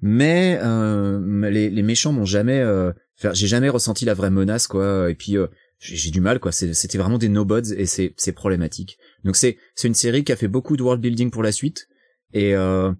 [0.00, 2.92] Mais euh, les, les méchants m'ont jamais, euh,
[3.32, 5.10] j'ai jamais ressenti la vraie menace quoi.
[5.10, 6.52] Et puis euh, j'ai j'ai du mal quoi.
[6.52, 8.98] C'est- C'était vraiment des nobods et c'est c'est problématique.
[9.24, 11.86] Donc c'est c'est une série qui a fait beaucoup de world building pour la suite.
[12.34, 12.92] Et euh,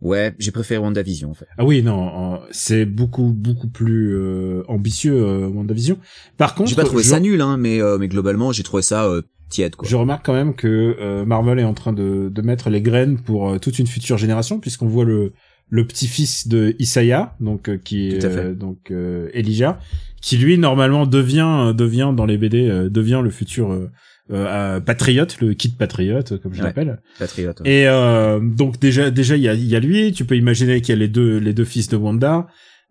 [0.00, 1.46] ouais, j'ai préféré WandaVision en fait.
[1.58, 5.98] Ah oui, non, c'est beaucoup beaucoup plus euh, ambitieux euh, WandaVision.
[6.36, 8.82] Par contre, J'ai pas trouvé je, ça nul hein, mais euh, mais globalement j'ai trouvé
[8.82, 9.88] ça euh, tiède quoi.
[9.88, 13.20] je remarque quand même que euh, Marvel est en train de, de mettre les graines
[13.20, 15.32] pour euh, toute une future génération, puisqu'on voit le
[15.70, 19.78] le petit-fils de Isaiah, donc euh, qui est euh, donc euh, Elijah,
[20.20, 23.88] qui lui normalement devient devient dans les BD euh, devient le futur
[24.32, 26.66] euh, patriote, le kid patriote comme je Ouais.
[26.66, 27.00] l'appelle.
[27.18, 27.60] Patriote.
[27.60, 27.70] ouais.
[27.70, 30.94] Et euh, donc déjà déjà il y a y a lui, tu peux imaginer qu'il
[30.94, 32.46] y a les deux les deux fils de Wanda.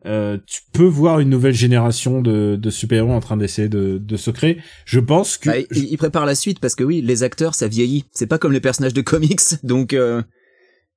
[0.05, 4.15] Euh, tu peux voir une nouvelle génération de, de super-héros en train d'essayer de, de
[4.15, 4.57] se créer.
[4.85, 7.67] Je pense que Bah, il, il prépare la suite parce que oui, les acteurs ça
[7.67, 8.05] vieillit.
[8.13, 10.21] C'est pas comme les personnages de comics, donc euh,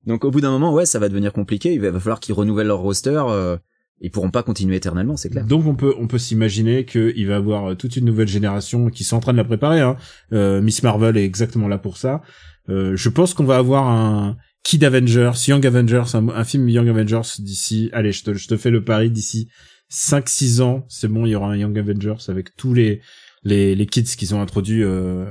[0.07, 1.73] donc au bout d'un moment ouais ça va devenir compliqué.
[1.73, 3.23] Il va, falloir qu'ils renouvellent leur roster.
[3.29, 3.57] Euh,
[4.03, 5.47] ils pourront pas continuer éternellement, c'est clair.
[5.47, 9.05] donc on peut on peut s'imaginer qu'il va avoir euh, toute une nouvelle génération qui
[9.05, 9.81] sont en train de la préparer.
[9.81, 9.97] Hein.
[10.33, 12.21] Euh, Miss Marvel est exactement là pour ça.
[12.69, 16.89] Euh, je pense qu'on va avoir un Kid Avengers, Young Avengers, un, un film Young
[16.89, 17.91] Avengers d'ici.
[17.93, 19.49] Allez, je te je te fais le pari d'ici
[19.93, 23.03] 5-6 ans, c'est bon, il y aura un Young Avengers avec tous les
[23.45, 24.83] les, les kids qu'ils ont introduits.
[24.83, 25.27] Euh,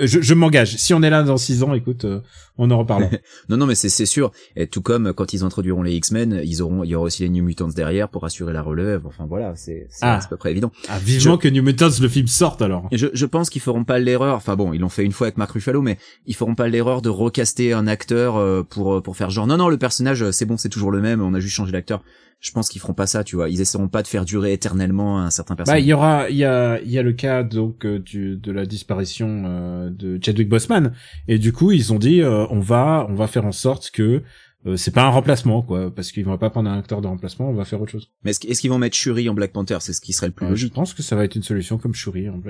[0.00, 0.76] je je m'engage.
[0.76, 2.20] Si on est là dans 6 ans, écoute, euh,
[2.58, 3.10] on en reparlera.
[3.48, 4.30] Non non mais c'est c'est sûr.
[4.56, 7.28] Et tout comme quand ils introduiront les X-Men, ils auront il y aura aussi les
[7.28, 9.02] New Mutants derrière pour assurer la relève.
[9.06, 10.20] Enfin voilà, c'est c'est Ah.
[10.22, 10.70] à peu près évident.
[10.88, 12.88] ah, vivement que New Mutants le film sorte alors.
[12.92, 14.36] Je, je pense qu'ils feront pas l'erreur.
[14.36, 17.02] Enfin bon, ils l'ont fait une fois avec Mark Ruffalo, mais ils feront pas l'erreur
[17.02, 20.32] de recaster un acteur euh, pour euh, pour faire genre non non le personnage euh,
[20.32, 22.02] c'est bon c'est toujours le même, on a juste changé l'acteur.
[22.40, 23.48] Je pense qu'ils feront pas ça, tu vois.
[23.48, 25.82] Ils essaieront pas de faire durer éternellement un certain Bah, personnage.
[25.82, 28.66] il y aura, il y a, il y a le cas donc du, de la
[28.66, 30.92] disparition euh, de Chadwick Boseman,
[31.26, 34.22] et du coup ils ont dit, euh, on va, on va faire en sorte que
[34.66, 37.50] euh, c'est pas un remplacement quoi, parce qu'ils vont pas prendre un acteur de remplacement,
[37.50, 38.10] on va faire autre chose.
[38.24, 39.76] Mais est-ce, qu'ils vont mettre Shuri en Black Panther?
[39.80, 40.72] C'est ce qui serait le plus Euh, je logique.
[40.72, 42.30] pense que ça va être une solution comme Shuri.
[42.30, 42.40] en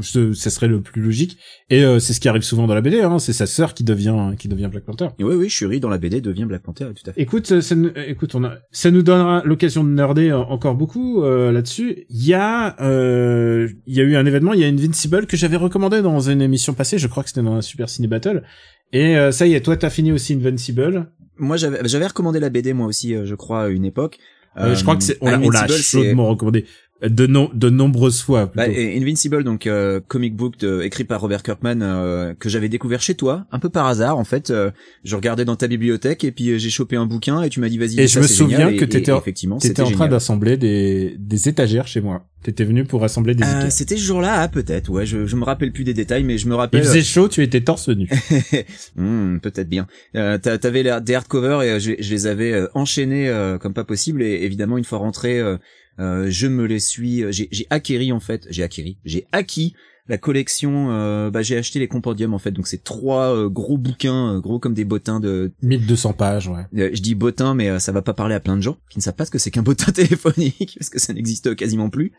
[0.00, 1.36] ça serait le plus logique.
[1.68, 3.02] Et euh, c'est ce qui arrive souvent dans la BD.
[3.02, 5.08] Hein, c'est sa sœur qui devient qui devient Black Panther.
[5.18, 7.20] Et oui, oui, Shuri dans la BD devient Black Panther, tout à fait.
[7.20, 11.22] Écoute, euh, ça nous, écoute, on a, ça nous donnera l'occasion de nerder encore beaucoup
[11.22, 12.06] euh, là-dessus.
[12.08, 15.36] Il y a, euh, il y a eu un événement, il y a Invincible que
[15.36, 16.96] j'avais recommandé dans une émission passée.
[16.96, 18.44] Je crois que c'était dans un Super Ciné Battle.
[18.92, 21.10] Et euh, ça y est, toi, t'as fini aussi Invincible.
[21.38, 24.18] Moi, j'avais, j'avais recommandé la BD moi aussi, euh, je crois, à une époque.
[24.56, 26.66] Euh, je crois que c'est, on l'a, c'est- chaudement recommandé
[27.08, 28.50] de nombreuses fois.
[28.54, 32.68] Bah, et Invincible, donc euh, comic book de- écrit par Robert Kirkman euh, que j'avais
[32.68, 34.50] découvert chez toi, un peu par hasard en fait.
[34.50, 34.70] euh,
[35.04, 37.68] je regardais dans ta bibliothèque et puis euh, j'ai chopé un bouquin et tu m'as
[37.68, 38.00] dit vas-y.
[38.00, 38.76] Et je me souviens génial.
[38.76, 42.26] que t'étais effectivement, T'étais en train d'assembler des, des étagères chez moi.
[42.42, 44.88] T'étais venu pour assembler des Euh, c'était ce jour-là, ah, peut-être.
[44.88, 46.82] Ouais, je, je me rappelle plus des détails, mais je me Il rappelle.
[46.82, 48.08] faisait chaud, tu étais torse nu.
[48.96, 49.86] Hmm, peut-être bien.
[50.16, 53.74] Euh, t'a- T'avais des hardcovers et euh, je, je les avais euh, enchaînés euh, comme
[53.74, 54.22] pas possible.
[54.22, 55.58] Et évidemment, une fois rentré, euh, euh,
[56.00, 57.22] je me les suis.
[57.22, 58.46] euh, J'ai acquéri en fait.
[58.50, 58.98] J'ai acquéri.
[59.04, 59.74] J'ai acquis
[60.08, 60.90] la collection.
[60.90, 62.50] euh, bah, j'ai acheté les compendiums en fait.
[62.50, 65.52] Donc c'est trois euh, gros bouquins, euh, gros comme des bottins de.
[65.62, 66.64] 1200 pages, ouais.
[66.76, 68.98] euh, je dis bottins, mais euh, ça va pas parler à plein de gens qui
[68.98, 72.12] ne savent pas ce que c'est qu'un bottin téléphonique parce que ça n'existe quasiment plus.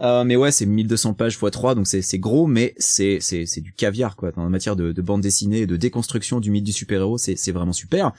[0.00, 3.46] Euh, mais ouais, c'est 1200 pages x 3, donc c'est c'est gros, mais c'est c'est
[3.46, 4.32] c'est du caviar quoi.
[4.36, 7.52] En matière de, de bande dessinée et de déconstruction du mythe du super-héros, c'est c'est
[7.52, 8.12] vraiment super.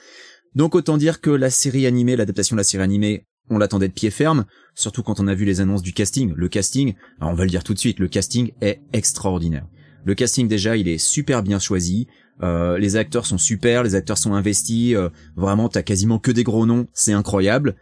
[0.54, 3.92] Donc autant dire que la série animée, l'adaptation de la série animée, on l'attendait de
[3.92, 4.46] pied ferme,
[4.76, 6.32] surtout quand on a vu les annonces du casting.
[6.36, 9.66] Le casting, on va le dire tout de suite, le casting est extraordinaire.
[10.04, 12.06] Le casting déjà, il est super bien choisi.
[12.42, 14.94] Euh, les acteurs sont super, les acteurs sont investis.
[14.94, 17.74] euh, vraiment, t'as quasiment que des gros noms, c'est incroyable.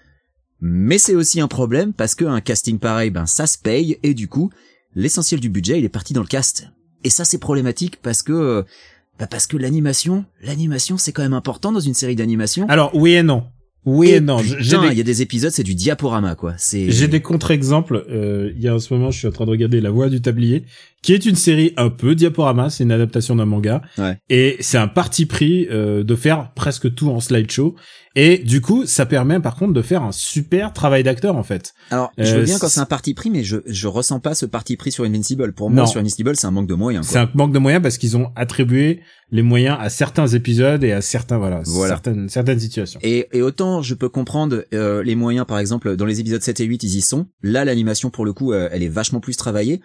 [0.61, 4.15] Mais c'est aussi un problème parce que un casting pareil, ben ça se paye et
[4.15, 4.51] du coup,
[4.95, 6.69] l'essentiel du budget, il est parti dans le cast.
[7.03, 8.65] Et ça, c'est problématique parce que
[9.19, 12.67] bah parce que l'animation, l'animation, c'est quand même important dans une série d'animation.
[12.69, 13.45] Alors, oui et non.
[13.87, 14.39] Oui et, non.
[14.39, 16.55] Putain, il y a des épisodes, c'est du diaporama quoi.
[16.57, 18.05] C'est J'ai des contre-exemples.
[18.09, 20.09] Euh, il y a en ce moment, je suis en train de regarder La Voix
[20.09, 20.65] du Tablier,
[21.05, 22.71] qui est une série un peu diaporama.
[22.71, 23.83] C'est une adaptation d'un manga.
[23.99, 24.17] Ouais.
[24.31, 27.75] Et c'est un parti pris euh, de faire presque tout en slideshow.
[28.17, 31.75] Et du coup, ça permet par contre de faire un super travail d'acteur en fait.
[31.91, 34.35] Alors, je Euh, veux bien quand c'est- un parti pris, mais je je ressens pas
[34.35, 35.53] ce parti pris sur Invincible.
[35.53, 35.87] Pour moi, Non.
[35.87, 37.07] sur Invincible, c'est un manque de moyens.
[37.07, 40.93] C'est un manque de moyens parce qu'ils ont attribué les moyens à certains épisodes et
[40.93, 41.95] à certains voilà, Voilà.
[41.95, 43.01] certaines certaines situations.
[43.03, 46.61] Et, et autant je peux comprendre euh, les moyens, par exemple, dans les épisodes 7
[46.61, 47.27] et 8, ils y sont.
[47.43, 49.81] Là, l'animation, pour le coup, euh, elle est vachement plus travaillée.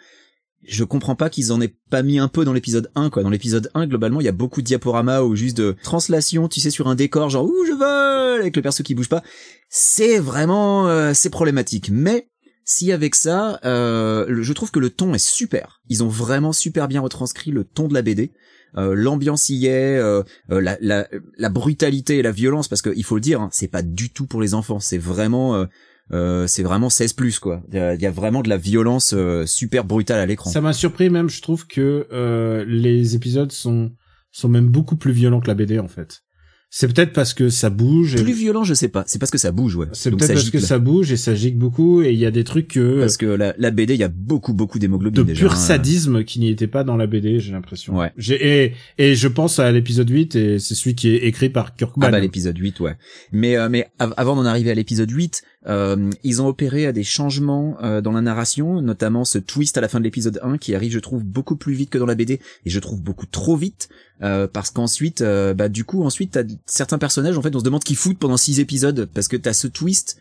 [0.67, 3.23] Je comprends pas qu'ils en aient pas mis un peu dans l'épisode 1, quoi.
[3.23, 6.59] Dans l'épisode 1, globalement, il y a beaucoup de diaporamas ou juste de translation, tu
[6.59, 9.23] sais, sur un décor, genre, ouh, je vole, avec le perso qui bouge pas.
[9.69, 11.89] C'est vraiment, euh, c'est problématique.
[11.91, 12.27] Mais,
[12.65, 15.81] si avec ça, euh, je trouve que le ton est super.
[15.89, 18.31] Ils ont vraiment super bien retranscrit le ton de la BD.
[18.77, 23.03] Euh, l'ambiance y est, euh, euh, la, la, la brutalité et la violence, parce qu'il
[23.03, 24.79] faut le dire, hein, c'est pas du tout pour les enfants.
[24.79, 25.65] C'est vraiment,
[26.11, 27.61] euh, c'est vraiment 16 plus quoi.
[27.71, 30.49] Il y, y a vraiment de la violence euh, super brutale à l'écran.
[30.49, 33.91] Ça m'a surpris même, je trouve que euh, les épisodes sont
[34.31, 36.23] sont même beaucoup plus violents que la BD en fait.
[36.71, 38.15] C'est peut-être parce que ça bouge.
[38.15, 39.03] et- Plus violent, je sais pas.
[39.07, 39.87] C'est parce que ça bouge, ouais.
[39.93, 40.59] C'est peut-être parce gicle.
[40.59, 43.17] que ça bouge et ça gicle beaucoup et il y a des trucs que Parce
[43.17, 45.39] que la, la BD, il y a beaucoup, beaucoup de d'hémoglobine déjà.
[45.41, 45.55] pur hein.
[45.55, 47.97] sadisme qui n'y était pas dans la BD, j'ai l'impression.
[47.97, 48.11] Ouais.
[48.29, 52.05] Et, et je pense à l'épisode 8 et c'est celui qui est écrit par Kirkman.
[52.07, 52.95] Ah bah l'épisode 8, ouais.
[53.31, 56.91] Mais euh, mais av- avant d'en arriver à l'épisode 8, euh, ils ont opéré à
[56.91, 60.57] des changements euh, dans la narration, notamment ce twist à la fin de l'épisode 1
[60.59, 62.33] qui arrive, je trouve, beaucoup plus vite que dans la BD
[62.65, 63.89] et je trouve beaucoup trop vite
[64.21, 67.63] euh, parce qu'ensuite, euh, bah du coup, ensuite, t'as certains personnages, en fait, on se
[67.63, 70.19] demande qu'ils foutent pendant six épisodes parce que t'as ce twist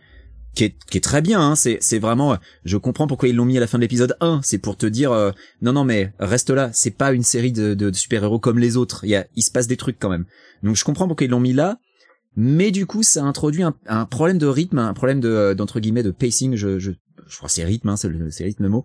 [0.55, 3.57] qui est, qui est très bien, hein, c'est, vraiment, je comprends pourquoi ils l'ont mis
[3.57, 5.31] à la fin de l'épisode 1, c'est pour te dire, euh,
[5.63, 8.77] non, non, mais reste là, c'est pas une série de, de, de super-héros comme les
[8.77, 10.25] autres, il y a, il se passe des trucs quand même.
[10.63, 11.79] Donc je comprends pourquoi ils l'ont mis là,
[12.35, 16.03] mais du coup, ça introduit un, un problème de rythme, un problème de, d'entre guillemets,
[16.03, 16.93] de pacing, je, je,
[17.27, 18.85] je crois c'est rythme, hein, c'est le, rythme le mot.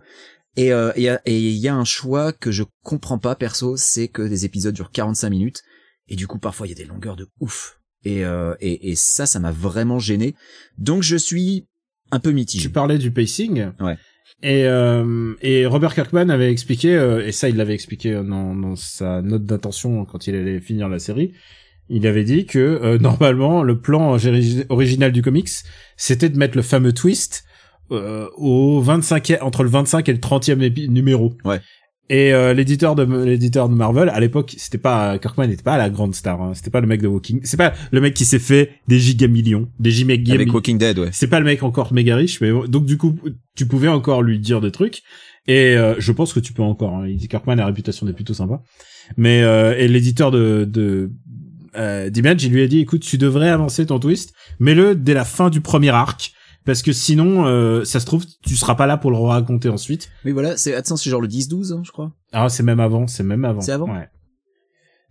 [0.56, 4.44] Et euh, il y a un choix que je comprends pas perso, c'est que des
[4.44, 5.62] épisodes durent 45 minutes
[6.08, 7.80] et du coup parfois il y a des longueurs de ouf.
[8.04, 10.34] Et euh, et, et ça ça m'a vraiment gêné.
[10.78, 11.66] Donc je suis
[12.10, 12.62] un peu mitigé.
[12.64, 13.70] Tu parlais du pacing.
[13.80, 13.96] Ouais.
[14.42, 18.76] Et, euh, et Robert Kirkman avait expliqué, euh, et ça il l'avait expliqué dans, dans
[18.76, 21.32] sa note d'intention quand il allait finir la série,
[21.88, 25.48] il avait dit que euh, normalement le plan origi- original du comics
[25.96, 27.44] c'était de mettre le fameux twist
[27.90, 31.34] euh, au 25 entre le 25 et le 30e épi- numéro.
[31.44, 31.60] Ouais.
[32.10, 35.88] Et euh, l'éditeur de l'éditeur de Marvel à l'époque, c'était pas Kirkman n'était pas la
[35.88, 38.38] grande star, hein, c'était pas le mec de Walking, c'est pas le mec qui s'est
[38.38, 41.08] fait des gigamillions, des giméga Avec Walking Dead, ouais.
[41.12, 43.14] c'est pas le mec encore méga riche, mais donc du coup,
[43.56, 45.02] tu pouvais encore lui dire des trucs.
[45.46, 46.96] Et euh, je pense que tu peux encore.
[46.96, 47.06] Hein.
[47.08, 48.62] Il dit Kirkman a la réputation d'être plutôt sympa.
[49.16, 51.10] Mais euh, et l'éditeur de, de
[51.76, 55.24] euh, D'Image, il lui a dit, écoute, tu devrais avancer ton twist, mets-le dès la
[55.24, 56.32] fin du premier arc,
[56.64, 60.10] parce que sinon, euh, ça se trouve, tu seras pas là pour le raconter ensuite.
[60.24, 62.12] Mais voilà, c'est attends, c'est genre le 10-12, hein, je crois.
[62.32, 63.60] Ah, c'est même avant, c'est même avant.
[63.60, 64.08] C'est avant Ouais.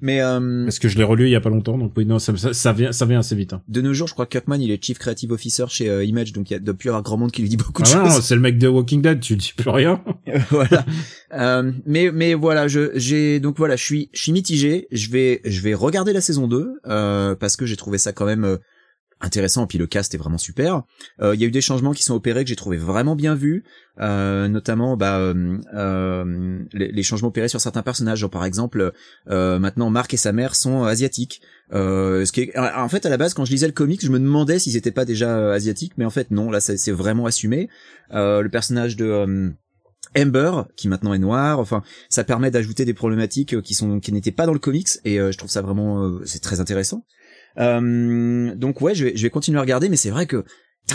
[0.01, 2.19] Mais euh, Parce que je l'ai relu il y a pas longtemps, donc oui, non,
[2.19, 3.53] ça, ça, ça vient, ça vient assez vite.
[3.53, 3.61] Hein.
[3.69, 6.33] de nos jours, je crois que Kirkman, il est Chief Creative Officer chez euh, Image,
[6.33, 8.09] donc il y a y avoir grand monde qui lui dit beaucoup de Ah non,
[8.09, 8.21] choses.
[8.21, 10.03] c'est le mec de Walking Dead, tu dis plus rien.
[10.49, 10.83] voilà.
[11.33, 14.87] Euh, mais mais voilà, je j'ai donc voilà, je suis je suis mitigé.
[14.91, 18.25] Je vais je vais regarder la saison 2 euh, parce que j'ai trouvé ça quand
[18.25, 18.57] même euh,
[19.23, 19.65] intéressant.
[19.67, 20.83] Puis le cast est vraiment super.
[21.21, 23.36] Euh, Il y a eu des changements qui sont opérés que j'ai trouvé vraiment bien
[23.36, 23.63] vus,
[23.99, 28.19] euh, notamment bah euh, euh, les, les changements opérés sur certains personnages.
[28.19, 28.91] Genre par exemple,
[29.29, 31.41] euh, maintenant Marc et sa mère sont asiatiques.
[31.71, 34.19] Ce qui est, en fait à la base quand je lisais le comic, je me
[34.19, 36.51] demandais s'ils étaient pas déjà asiatiques, mais en fait non.
[36.51, 37.69] Là c'est vraiment assumé.
[38.12, 39.53] Le personnage de
[40.15, 41.59] Amber, qui maintenant est noire.
[41.59, 45.19] Enfin, ça permet d'ajouter des problématiques qui sont qui n'étaient pas dans le comics et
[45.19, 47.05] euh, je trouve ça vraiment euh, c'est très intéressant.
[47.57, 50.43] Euh, donc ouais, je vais, je vais continuer à regarder, mais c'est vrai que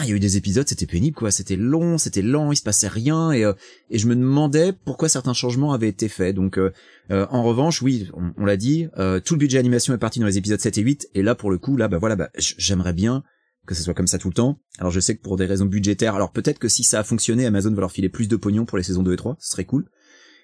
[0.03, 2.63] il y a eu des épisodes, c'était pénible quoi, c'était long, c'était lent, il se
[2.63, 3.55] passait rien et euh,
[3.91, 6.37] et je me demandais pourquoi certains changements avaient été faits.
[6.37, 6.73] Donc euh,
[7.11, 10.21] euh, en revanche, oui, on, on l'a dit, euh, tout le budget animation est parti
[10.21, 12.31] dans les épisodes 7 et 8 et là pour le coup, là bah voilà, bah
[12.37, 13.25] j'aimerais bien
[13.67, 14.61] que ce soit comme ça tout le temps.
[14.79, 17.47] Alors je sais que pour des raisons budgétaires, alors peut-être que si ça a fonctionné,
[17.47, 19.65] Amazon va leur filer plus de pognon pour les saisons 2 et 3, ce serait
[19.65, 19.89] cool.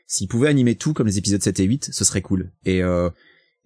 [0.07, 2.53] S'ils pouvaient animer tout comme les épisodes 7 et 8, ce serait cool.
[2.65, 3.09] Et euh,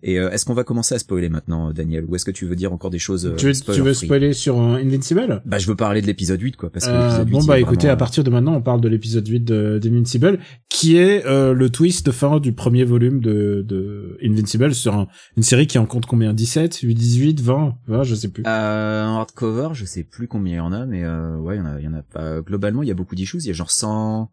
[0.03, 2.55] et euh, est-ce qu'on va commencer à spoiler maintenant, Daniel, ou est-ce que tu veux
[2.55, 5.43] dire encore des choses euh, tu, veux, tu spoiler veux spoiler sur euh, Invincible?
[5.45, 7.59] Bah je veux parler de l'épisode 8 quoi, parce que Euh, l'épisode 8 bon bah
[7.59, 11.27] écoutez, vraiment- à partir de maintenant, on parle de l'épisode 8 de d'Invincible, qui est
[11.27, 15.67] euh, le twist de fin du premier volume de, de Invincible sur un- une série
[15.67, 16.33] qui en compte combien?
[16.33, 18.45] 17, 8, 18, 20, 20, je sais plus.
[18.47, 21.59] Euh, en hardcover, je sais plus combien il y en a, mais euh, ouais, il
[21.59, 22.41] y en a, y en a pas.
[22.41, 23.39] Globalement, il y a beaucoup d'issues.
[23.39, 24.31] Il y a genre 100.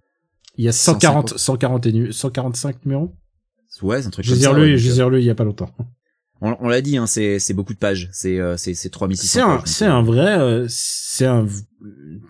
[0.58, 1.40] Il y a 140, 150.
[1.40, 3.14] 140 et nu- 145 numéros.
[3.82, 5.70] Ouais, c'est un truc J'ai lu, ouais, j'ai lu il y a pas longtemps.
[5.80, 5.84] euh,
[6.42, 8.10] on on l'a dit, hein, c'est c'est beaucoup de pages.
[8.12, 11.46] C'est euh, c'est c'est 3600 C'est un, c'est euh, un vrai, euh, c'est un,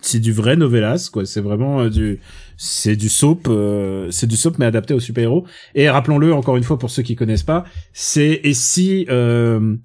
[0.02, 1.26] c'est du vrai novelas quoi.
[1.26, 2.20] C'est vraiment euh, du,
[2.58, 5.46] c'est du soap, euh, c'est du soap mais adapté aux super héros.
[5.74, 9.76] Et rappelons-le encore une fois pour ceux qui connaissent pas, c'est et si, euh,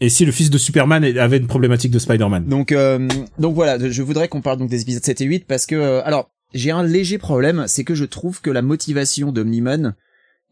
[0.00, 2.46] et si le fils de Superman avait une problématique de Spider-Man?
[2.46, 5.66] Donc euh, donc voilà, je voudrais qu'on parle donc des épisodes 7 et 8 parce
[5.66, 9.94] que euh, alors j'ai un léger problème, c'est que je trouve que la motivation d'Omniman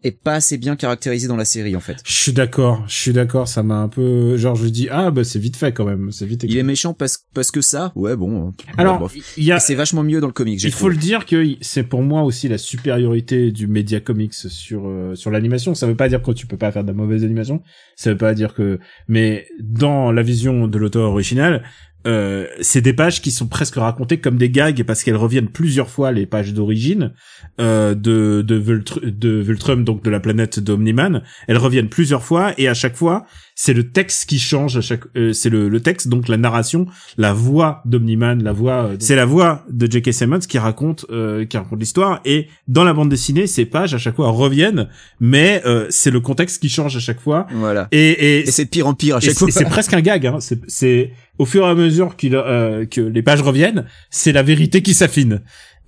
[0.04, 1.96] est pas assez bien caractérisée dans la série en fait.
[2.06, 3.48] Je suis d'accord, je suis d'accord.
[3.48, 6.26] Ça m'a un peu, genre je dis ah bah c'est vite fait quand même, c'est
[6.26, 6.44] vite.
[6.44, 6.58] Il écrit.
[6.58, 7.92] est méchant parce parce que ça.
[7.96, 8.52] Ouais bon.
[8.76, 9.14] Alors bof.
[9.37, 10.61] il y a, c'est vachement mieux dans le comic.
[10.61, 10.94] j'ai Il faut trouvé.
[10.94, 15.30] le dire que c'est pour moi aussi la supériorité du média comics sur euh, sur
[15.30, 15.74] l'animation.
[15.74, 17.62] Ça veut pas dire que tu peux pas faire de la mauvaise animation.
[17.96, 21.64] Ça veut pas dire que, mais dans la vision de l'auteur original,
[22.06, 25.90] euh, c'est des pages qui sont presque racontées comme des gags parce qu'elles reviennent plusieurs
[25.90, 27.12] fois les pages d'origine
[27.61, 28.58] euh, de de,
[29.02, 31.22] de Vultrum donc de la planète d'Omniman.
[31.48, 33.26] Elles reviennent plusieurs fois et à chaque fois
[33.61, 34.77] c'est le texte qui change.
[34.77, 38.85] À chaque euh, c'est le, le texte donc la narration, la voix d'Omniman, la voix
[38.85, 40.12] euh, c'est la voix de J.K.
[40.12, 43.99] Simmons qui raconte euh, qui raconte l'histoire et dans la bande dessinée ces pages à
[43.99, 47.88] chaque fois reviennent mais euh, c'est le contexte qui change à chaque fois Voilà.
[47.90, 49.51] et et, Et c'est de pire en pire à chaque fois.
[49.51, 50.25] C'est presque un gag.
[50.27, 50.37] Hein.
[50.38, 54.42] C'est, c'est au fur et à mesure qu'il, euh, que les pages reviennent, c'est la
[54.44, 55.40] vérité qui s'affine.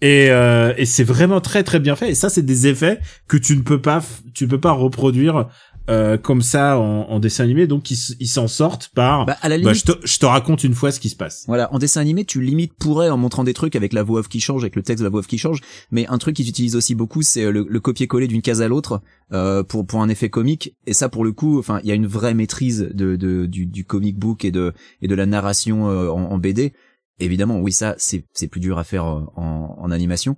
[0.02, 2.10] Et, euh, et c'est vraiment très très bien fait.
[2.10, 4.02] Et ça, c'est des effets que tu ne peux pas,
[4.32, 5.48] tu ne peux pas reproduire
[5.90, 7.66] euh, comme ça en, en dessin animé.
[7.66, 9.26] Donc ils, s'en sortent par.
[9.26, 11.16] Bah, à la bah, limite, je, te, je te raconte une fois ce qui se
[11.16, 11.44] passe.
[11.46, 14.28] Voilà, en dessin animé, tu limites pourrais en montrant des trucs avec la voix off
[14.28, 16.48] qui change, avec le texte de la voix off qui change, mais un truc qu'ils
[16.48, 20.00] utilisent aussi beaucoup, c'est euh, le, le copier-coller d'une case à l'autre euh, pour pour
[20.02, 20.74] un effet comique.
[20.86, 23.66] Et ça, pour le coup, enfin, il y a une vraie maîtrise de, de du,
[23.66, 24.72] du comic book et de
[25.02, 26.72] et de la narration euh, en, en BD.
[27.18, 30.36] Évidemment, oui, ça, c'est c'est plus dur à faire euh, en, en animation.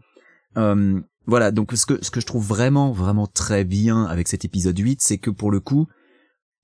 [0.56, 4.44] Euh, voilà, donc ce que ce que je trouve vraiment vraiment très bien avec cet
[4.44, 5.86] épisode 8, c'est que pour le coup,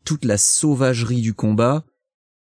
[0.05, 1.85] toute la sauvagerie du combat,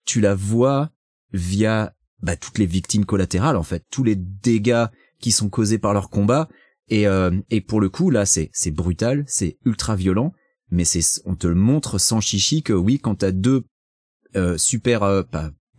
[0.05, 0.91] tu la vois
[1.33, 4.87] via bah, toutes les victimes collatérales en fait, tous les dégâts
[5.21, 6.49] qui sont causés par leur combat.
[6.89, 10.33] Et euh, et pour le coup là c'est brutal, c'est ultra violent,
[10.71, 13.65] mais c'est on te le montre sans chichi que oui quand t'as deux
[14.37, 15.23] euh, super euh,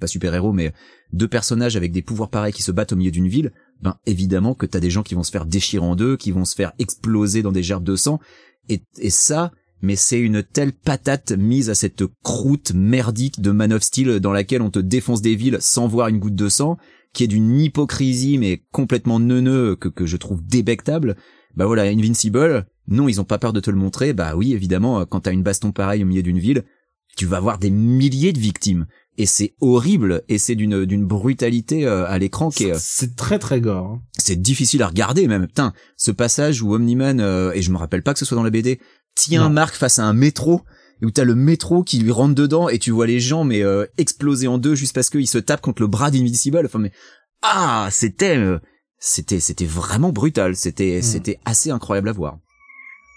[0.04, 0.74] pas super héros mais
[1.14, 4.54] deux personnages avec des pouvoirs pareils qui se battent au milieu d'une ville, ben évidemment
[4.54, 6.74] que t'as des gens qui vont se faire déchirer en deux, qui vont se faire
[6.78, 8.20] exploser dans des gerbes de sang
[8.68, 13.74] et et ça mais c'est une telle patate mise à cette croûte merdique de Man
[13.74, 16.78] of Steel dans laquelle on te défonce des villes sans voir une goutte de sang,
[17.14, 21.18] qui est d'une hypocrisie mais complètement neuneux que, que je trouve débectable.
[21.58, 24.14] Bah voilà, Invincible, non, ils ont pas peur de te le montrer.
[24.14, 26.64] Bah oui, évidemment, quand t'as une baston pareille au milieu d'une ville,
[27.18, 28.88] tu vas avoir des milliers de victimes.
[29.18, 33.16] Et c'est horrible, et c'est d'une d'une brutalité euh, à l'écran qui est, euh, C'est
[33.16, 33.86] très très gore.
[33.86, 34.02] hein.
[34.18, 35.46] c'est difficile à regarder même.
[35.46, 38.44] Putain, ce passage où Omniman, euh, et je me rappelle pas que ce soit dans
[38.44, 38.80] la BD,
[39.16, 39.50] tient Non.
[39.52, 40.62] Marc face à un métro
[41.04, 43.86] où t'as le métro qui lui rentre dedans et tu vois les gens mais euh,
[43.98, 46.62] exploser en deux juste parce qu'ils se tapent contre le bras d'Invincible.
[46.66, 46.92] Enfin mais
[47.42, 48.58] ah c'était euh,
[49.00, 50.56] c'était c'était vraiment brutal.
[50.56, 52.40] C'était c'était assez incroyable à voir.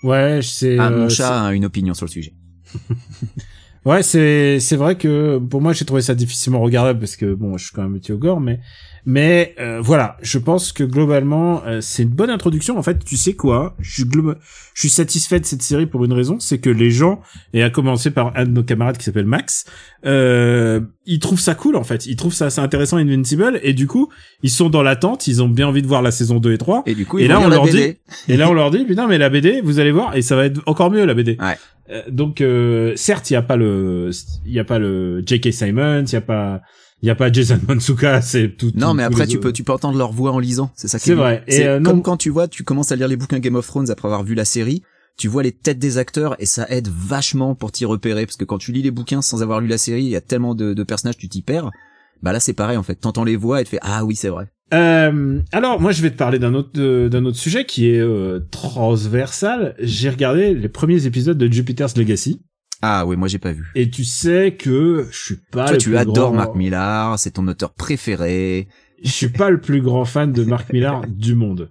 [0.02, 0.76] Ouais, c'est.
[0.78, 2.35] Ah, euh, mon chat a une opinion sur le sujet.
[3.87, 7.57] Ouais, c'est c'est vrai que pour moi j'ai trouvé ça difficilement regardable parce que bon,
[7.57, 8.59] je suis quand même petit au gore, mais
[9.07, 12.77] mais euh, voilà, je pense que globalement euh, c'est une bonne introduction.
[12.77, 13.75] En fait, tu sais quoi?
[13.81, 14.05] Je suis
[14.75, 17.21] je suis satisfait de cette série pour une raison, c'est que les gens
[17.55, 19.64] et à commencer par un de nos camarades qui s'appelle Max,
[20.05, 22.05] euh, ils trouvent ça cool en fait.
[22.07, 24.09] Ils trouvent ça assez intéressant Invincible et du coup
[24.42, 25.27] ils sont dans l'attente.
[25.29, 27.25] Ils ont bien envie de voir la saison 2 et 3 Et du coup, Et
[27.25, 27.99] ils là, vont on leur dit- BD.
[28.29, 30.47] et là, on leur dit, putain, mais la BD, vous allez voir, et ça va
[30.47, 31.37] être encore mieux, la BD.
[31.40, 31.57] Ouais.
[31.90, 34.11] Euh, donc, euh, certes, il y a pas le,
[34.45, 35.53] il y a pas le J.K.
[35.53, 36.61] Simons, il y a pas,
[37.02, 38.72] il y a pas Jason Mansuka, c'est tout.
[38.74, 40.98] Non, tout- mais après tu peux tu peux entendre leur voix en lisant, c'est ça
[40.98, 41.22] qui C'est est bien.
[41.24, 41.44] vrai.
[41.46, 43.54] Et, C'est euh, non- comme quand tu vois, tu commences à lire les bouquins Game
[43.56, 44.82] of Thrones après avoir vu la série,
[45.18, 48.44] tu vois les têtes des acteurs et ça aide vachement pour t'y repérer parce que
[48.44, 50.74] quand tu lis les bouquins sans avoir lu la série, il y a tellement de,
[50.74, 51.70] de personnages tu t'y perds.
[52.22, 54.28] Bah là c'est pareil en fait, t'entends les voix et tu fais ah oui c'est
[54.30, 54.46] vrai.
[54.74, 58.00] Euh, alors, moi, je vais te parler d'un autre, euh, d'un autre sujet qui est
[58.00, 59.74] euh, transversal.
[59.78, 62.40] J'ai regardé les premiers épisodes de Jupiter's Legacy,
[62.83, 63.65] Ah oui moi j'ai pas vu.
[63.75, 65.65] et tu sais que je suis pas.
[65.65, 68.69] Toi le tu plus adores grand- Mark Millar, c'est ton auteur préféré.
[69.03, 71.71] je suis pas le plus grand fan de Mark Millar du monde.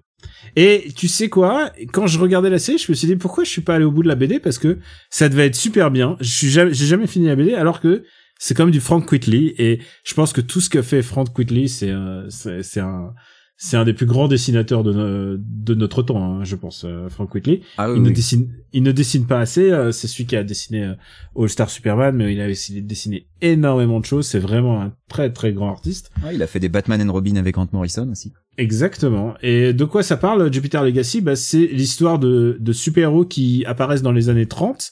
[0.56, 1.70] Et tu sais quoi?
[1.94, 3.92] Quand je regardais la série, je me suis dit pourquoi je suis pas allé au
[3.92, 6.18] bout de la BD parce que ça devait être super bien.
[6.22, 8.04] Je suis jamais, j'ai jamais fini la BD alors que
[8.40, 11.68] c'est comme du Frank Whitley et je pense que tout ce que fait Frank Whitley,
[11.68, 13.14] c'est euh, c'est c'est un
[13.58, 17.08] c'est un des plus grands dessinateurs de, no- de notre temps, hein, je pense, euh,
[17.10, 17.62] Frank Whitley.
[17.78, 18.14] Ah oui, Il ne oui.
[18.14, 19.72] dessine, il ne dessine pas assez.
[19.72, 20.94] euh, c'est celui qui a dessiné euh,
[21.38, 24.28] All Star Superman, mais il a aussi dessiné énormément de choses.
[24.28, 26.12] C'est vraiment un très très grand artiste.
[26.24, 28.34] Ouais, il a fait des Batman and Robin avec Grant Morrison aussi.
[28.58, 29.36] Exactement.
[29.42, 31.22] Et de quoi ça parle, Jupiter Legacy?
[31.22, 34.92] Bah, C'est l'histoire de, de super-héros qui apparaissent dans les années 30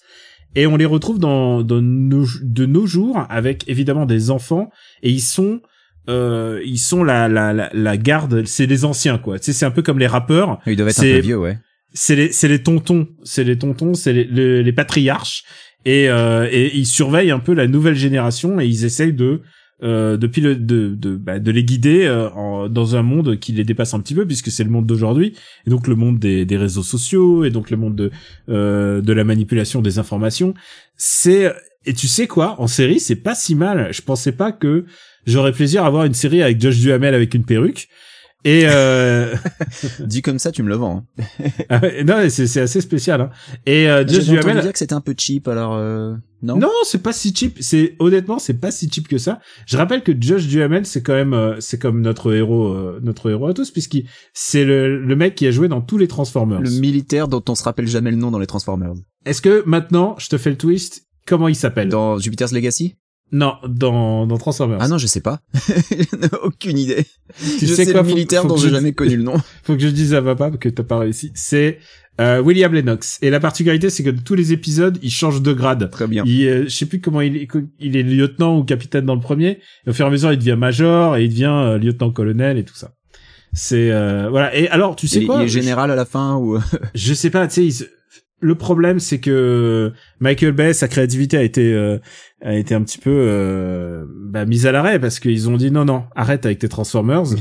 [0.55, 4.69] et on les retrouve dans, dans nos, de nos jours avec évidemment des enfants
[5.01, 5.61] et ils sont
[6.09, 9.39] euh, ils sont la, la, la, la garde, c'est les anciens quoi.
[9.39, 11.57] Tu sais, c'est un peu comme les rappeurs, Il devait être un peu vieux ouais.
[11.93, 15.43] c'est les c'est les tontons, c'est les tontons, c'est les, les, les patriarches.
[15.85, 19.41] Et euh, et ils surveillent un peu la nouvelle génération et ils essayent de
[19.83, 23.51] euh, depuis le de de bah, de les guider euh, en- dans un monde qui
[23.51, 25.33] les dépasse un petit peu puisque c'est le monde d'aujourd'hui.
[25.67, 28.11] Et donc le monde des des réseaux sociaux et donc le monde de
[28.49, 30.53] euh, de la manipulation des informations.
[30.95, 31.53] C'est
[31.85, 33.89] et tu sais quoi en série c'est pas si mal.
[33.91, 34.85] Je pensais pas que
[35.25, 37.87] j'aurais plaisir à voir une série avec Josh Duhamel avec une perruque
[38.45, 39.35] et euh,
[39.99, 41.05] Dit comme ça tu me le vends.
[41.17, 41.25] Hein.
[41.69, 43.21] ah ouais, non, c'est assez spécial.
[43.21, 43.29] Hein.
[43.65, 46.15] Et euh, Josh Duhamel, dire que c'était un peu cheap alors euh...
[46.41, 46.57] non?
[46.57, 47.57] non, c'est pas si cheap.
[47.61, 49.39] C'est honnêtement, c'est pas si cheap que ça.
[49.65, 53.29] Je rappelle que Josh Duhamel, c'est quand même, euh, c'est comme notre héros, euh, notre
[53.29, 56.59] héros à tous, puisqu'il c'est le, le mec qui a joué dans tous les Transformers.
[56.59, 58.93] Le militaire dont on se rappelle jamais le nom dans les Transformers.
[59.25, 61.87] Est-ce que maintenant, je te fais le twist Comment il s'appelle?
[61.87, 62.97] Dans Jupiter's Legacy?
[63.33, 64.77] Non, dans dans Transformers.
[64.79, 65.39] Ah non, je sais pas.
[65.55, 67.03] je n'ai aucune idée.
[67.59, 69.23] tu je sais sais quoi le faut- militaire faut dont que j'ai jamais connu le
[69.23, 69.35] nom.
[69.63, 71.31] Faut que je dise à papa que t'as pas réussi.
[71.33, 71.79] C'est
[72.21, 73.17] euh, William Lennox.
[73.23, 75.89] Et la particularité, c'est que tous les épisodes, il change de grade.
[75.89, 76.23] Très bien.
[76.27, 77.47] Il, euh, je sais plus comment il est,
[77.79, 79.59] il est lieutenant ou capitaine dans le premier.
[79.87, 82.63] Et au fur et à mesure, il devient major et il devient euh, lieutenant-colonel et
[82.63, 82.91] tout ça.
[83.53, 84.55] C'est euh, voilà.
[84.55, 86.61] Et alors, tu sais quoi il est général à la fin ou je,
[86.93, 87.47] je sais pas.
[87.47, 87.83] Tu sais, il se-
[88.43, 91.97] le problème, c'est que Michael Bay, sa créativité a été euh,
[92.43, 95.85] a été un petit peu euh, bah, mise à l'arrêt parce qu'ils ont dit non
[95.85, 97.23] non arrête avec tes Transformers.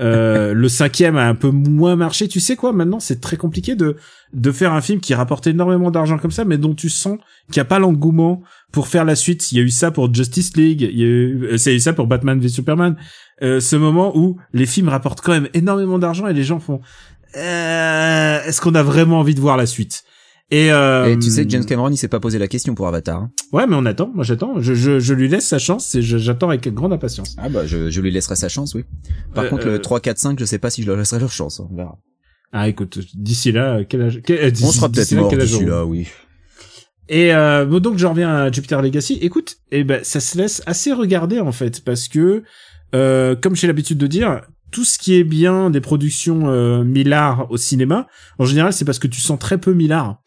[0.00, 2.26] Euh, le cinquième a un peu moins marché.
[2.26, 3.96] Tu sais quoi Maintenant, c'est très compliqué de
[4.32, 7.18] de faire un film qui rapporte énormément d'argent comme ça, mais dont tu sens
[7.52, 9.52] qu'il n'y a pas l'engouement pour faire la suite.
[9.52, 11.80] Il y a eu ça pour Justice League, il y a eu, euh, c'est eu
[11.80, 12.96] ça pour Batman v Superman.
[13.42, 16.80] Euh, ce moment où les films rapportent quand même énormément d'argent et les gens font
[17.36, 20.04] euh, est-ce qu'on a vraiment envie de voir la suite?
[20.50, 22.86] Et, euh, Et tu sais que James Cameron, il s'est pas posé la question pour
[22.86, 23.18] Avatar.
[23.22, 23.30] hein.
[23.52, 26.48] ouais mais on attend moi j'attends je, je, je lui laisse sa chance et j'attends
[26.50, 28.84] avec grande impatience Ah bah je, je lui laisserai sa chance, oui.
[29.34, 31.18] Par Euh, contre, euh, le 3, 4, 5, je sais pas si je leur laisserai
[31.20, 31.60] leur chance.
[31.60, 31.98] On verra.
[32.52, 35.30] ah écoute d'ici là quel âge quel, euh, d'ici- On sera peut-être d'ici là, mort
[35.30, 36.06] quel âge d'ici là, oui.
[37.08, 39.18] Et euh, bon, donc je reviens à Jupiter Legacy.
[39.20, 42.42] Écoute, eh ben ça se laisse assez regarder en fait parce que
[42.94, 44.40] euh, comme j'ai l'habitude de dire,
[44.74, 48.08] tout ce qui est bien des productions euh, Millard au cinéma,
[48.40, 50.20] en général, c'est parce que tu sens très peu Millard.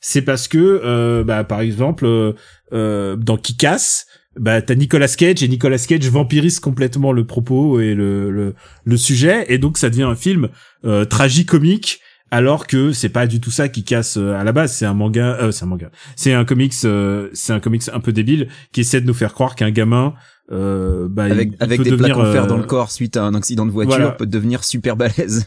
[0.00, 2.32] C'est parce que euh, bah par exemple euh,
[2.72, 7.94] euh, dans Kick-Ass, bah t'as Nicolas Cage et Nicolas Cage vampirise complètement le propos et
[7.94, 10.48] le le, le sujet et donc ça devient un film
[10.84, 12.00] euh, tragicomique
[12.32, 14.94] alors que c'est pas du tout ça qui casse euh, à la base c'est un
[14.94, 18.48] manga euh, c'est un manga c'est un comics euh, c'est un comics un peu débile
[18.72, 20.14] qui essaie de nous faire croire qu'un gamin
[20.52, 23.24] euh, bah, Avec, avec des devenir, plaques en fer euh, dans le corps suite à
[23.24, 24.10] un accident de voiture voilà.
[24.12, 25.46] peut devenir super balèze.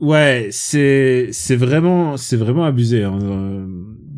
[0.00, 3.18] ouais c'est c'est vraiment c'est vraiment abusé hein.
[3.22, 3.66] Euh,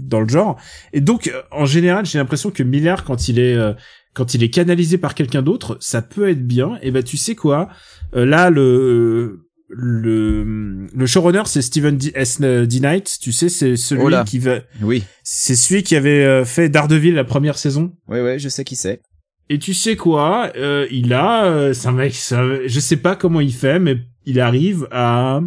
[0.08, 0.56] dans le genre.
[0.94, 3.74] Et donc, euh, en général, j'ai l'impression que Miller, quand il est euh,
[4.14, 6.78] quand il est canalisé par quelqu'un d'autre, ça peut être bien.
[6.80, 7.68] Et ben, tu sais quoi?
[8.16, 12.10] Euh, Là, le le le showrunner, c'est Steven D.
[12.14, 12.40] S.
[12.40, 12.80] D.
[12.80, 13.18] Knight.
[13.20, 15.04] Tu sais, c'est celui Oh qui va, Oui.
[15.22, 17.92] c'est celui qui avait euh, fait Daredevil la première saison.
[18.08, 19.02] Ouais, ouais, je sais qui c'est.
[19.50, 23.16] Et tu sais quoi euh, Il a, euh, c'est un mec, ça, je sais pas
[23.16, 25.40] comment il fait, mais il arrive à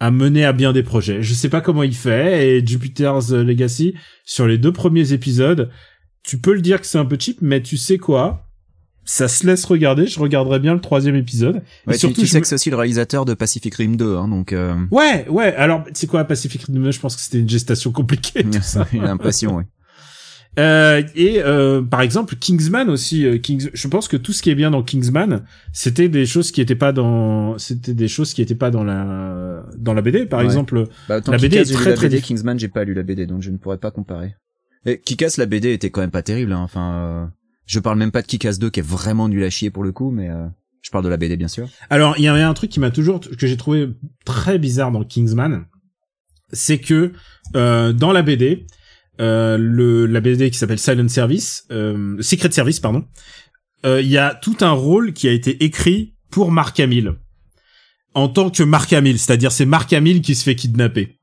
[0.00, 1.22] à mener à bien des projets.
[1.22, 2.48] Je sais pas comment il fait.
[2.48, 5.70] Et Jupiter's Legacy sur les deux premiers épisodes,
[6.22, 8.46] tu peux le dire que c'est un peu cheap, mais tu sais quoi
[9.04, 10.06] Ça se laisse regarder.
[10.06, 11.62] Je regarderai bien le troisième épisode.
[11.86, 14.28] Ouais, et surtout, tu, sais que c'est aussi le réalisateur de Pacific Rim 2, hein,
[14.28, 15.54] donc euh, Ouais, ouais.
[15.54, 18.42] Alors, sais quoi, Pacific Rim 2, je pense que c'était une gestation compliquée.
[18.50, 18.86] Tout ça.
[18.90, 19.64] j'ai l'impression, ouais.
[20.58, 24.50] Euh, et euh, par exemple Kingsman aussi euh, Kings je pense que tout ce qui
[24.50, 28.42] est bien dans Kingsman c'était des choses qui étaient pas dans c'était des choses qui
[28.42, 30.46] étaient pas dans la dans la BD par Ouais.
[30.46, 33.04] exemple Bah, La BD est très, la très BD, diff- Kingsman, j'ai pas lu la
[33.04, 34.34] BD, donc je ne pourrais pas comparer.
[34.86, 36.60] Et Kick-Ass, la BD était quand même pas terrible, hein.
[36.62, 37.26] Enfin, euh,
[37.66, 39.92] je parle même pas de Kick-Ass 2 qui est vraiment nul à chier pour le
[39.92, 40.46] coup, mais euh,
[40.82, 41.68] je parle de la BD bien sûr.
[41.90, 43.88] alors il y avait un truc qui m'a toujours que j'ai trouvé
[44.24, 45.64] très bizarre dans Kingsman
[46.52, 47.12] c'est que
[47.54, 48.66] euh, dans la BD
[49.20, 53.04] euh, le la BD qui s'appelle Silent Service euh, Secret Service pardon
[53.86, 57.14] euh, il y a tout un rôle qui a été écrit pour Mark Hamill
[58.14, 61.18] en tant que Mark Hamill c'est-à-dire c'est Mark Hamill qui se fait kidnapper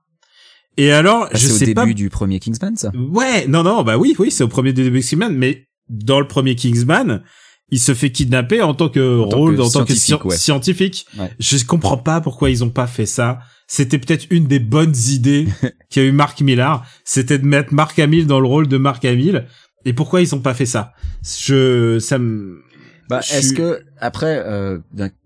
[0.77, 2.91] et alors Ah, je c'est au sais début pas du premier Kingsman, ça?
[2.95, 6.53] Ouais, non, non, bah oui, oui, c'est au premier début Kingsman, mais dans le premier
[6.55, 7.23] Kingsman,
[7.71, 10.21] il se fait kidnapper en tant que En tant rôle, que en tant que scientifique,
[10.21, 10.37] sci- ouais.
[10.37, 11.05] scientifique.
[11.17, 11.31] Ouais.
[11.39, 13.39] Je comprends pas pourquoi ils ont pas fait ça.
[13.67, 15.47] C'était peut-être une des bonnes idées
[15.89, 19.45] qu'a eu Mark Millar, c'était de mettre Mark Hamill dans le rôle de Mark Hamill.
[19.85, 20.93] Et pourquoi ils ont pas fait ça?
[21.23, 22.61] Je, ça me,
[23.09, 24.79] Bah, Je est-ce que après euh,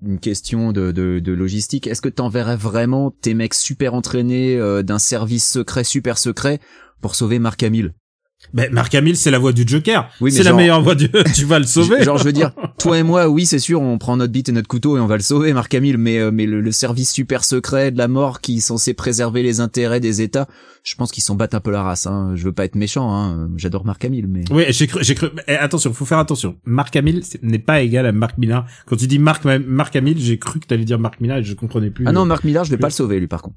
[0.06, 4.84] une question de, de, de logistique, est-ce que t'enverrais vraiment tes mecs super entraînés euh,
[4.84, 6.60] d'un service secret super secret
[7.02, 7.94] pour sauver Mark Hamill?
[8.54, 10.10] Ben, Mark Hamill, c'est la voix du Joker.
[10.20, 12.04] Oui, c'est la meilleure voix du, tu vas le sauver.
[12.04, 14.52] Genre je veux dire, toi et moi, oui c'est sûr, on prend notre bite et
[14.52, 17.12] notre couteau et on va le sauver, Mark Hamill, mais euh, mais le, le service
[17.12, 20.48] super secret de la mort qui est censé préserver les intérêts des États,
[20.84, 22.08] je pense qu'ils s'en battent un peu la race.
[22.08, 22.34] Hein.
[22.36, 23.50] Je veux pas être méchant, hein.
[23.56, 25.30] j'adore Mark Hamill, mais Oui, j'ai cru, j'ai cru.
[25.48, 26.58] eh, attention, faut faire attention.
[26.66, 28.66] Mark Hamill n'est pas égal à Mark Millar.
[28.86, 31.54] Quand tu dis Mark Mark Hamill, j'ai cru que t'allais dire Mark Millar et je
[31.54, 32.06] comprenais plus.
[32.08, 32.82] ah non, Mark Millar, je vais plus.
[32.82, 33.56] pas le sauver lui par contre.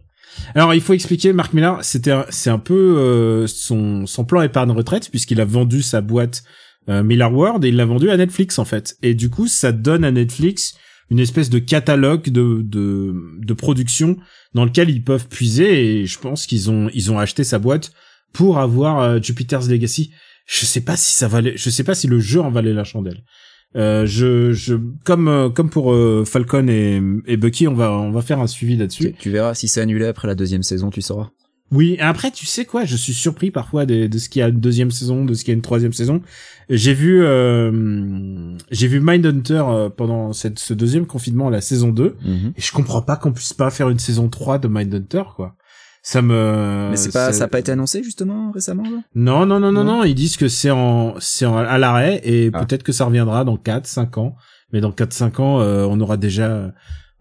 [0.55, 4.70] Alors il faut expliquer, Mark Millar, c'était c'est un peu euh, son son plan épargne
[4.70, 6.45] retraite puisqu'il a vendu sa boîte
[6.89, 8.97] euh, Miller World et il l'a vendu à Netflix en fait.
[9.03, 10.77] Et du coup, ça donne à Netflix
[11.11, 14.16] une espèce de catalogue de de de production
[14.55, 17.93] dans lequel ils peuvent puiser et je pense qu'ils ont ils ont acheté sa boîte
[18.33, 20.12] pour avoir euh, Jupiter's Legacy.
[20.47, 22.85] Je sais pas si ça valait, je sais pas si le jeu en valait la
[22.85, 23.22] chandelle.
[23.77, 28.12] Euh, je, je, comme, euh, comme pour euh, Falcon et, et Bucky, on va, on
[28.12, 29.12] va faire un suivi là-dessus.
[29.12, 31.31] Tu, tu verras si c'est annulé après la deuxième saison, tu sauras.
[31.72, 34.49] Oui, après, tu sais quoi, je suis surpris parfois de, de ce qu'il y a
[34.49, 36.20] une deuxième saison, de ce qu'il y a une troisième saison.
[36.70, 39.64] J'ai vu, euh, j'ai vu Mindhunter
[39.97, 42.53] pendant cette, ce deuxième confinement, la saison 2, Mhm.
[42.57, 45.57] et je comprends pas qu'on puisse pas faire une saison 3 de Mindhunter, quoi.
[46.07, 46.88] Ça me...
[46.90, 48.98] Mais c'est pas, ça- ça a pas été annoncé justement récemment là?
[49.14, 52.20] Non, non, non, non, Non non, ils disent que c'est en, c'est en, à l'arrêt,
[52.24, 52.62] et Ah.
[52.64, 54.36] peut-être que ça reviendra dans 4, 5 ans.
[54.72, 56.72] Mais dans 4, 5 ans, euh, on aura déjà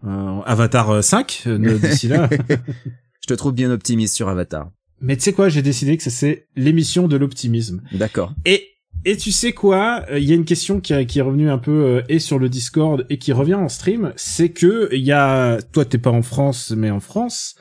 [0.06, 2.28] euh, Avatar euh, 5 euh, d'ici là.
[3.22, 4.70] Je te trouve bien optimiste sur Avatar.
[5.00, 7.80] Mais tu sais quoi, j'ai décidé que ça, c'est l'émission de l'optimisme.
[7.92, 8.34] D'accord.
[8.44, 8.68] Et
[9.06, 11.50] et tu sais quoi, Euh, il y a une question qui, a- qui est revenue
[11.50, 15.02] un peu euh, et sur le Discord et qui revient en stream, c'est que il
[15.04, 17.54] y a toi t'es pas en France mais en France,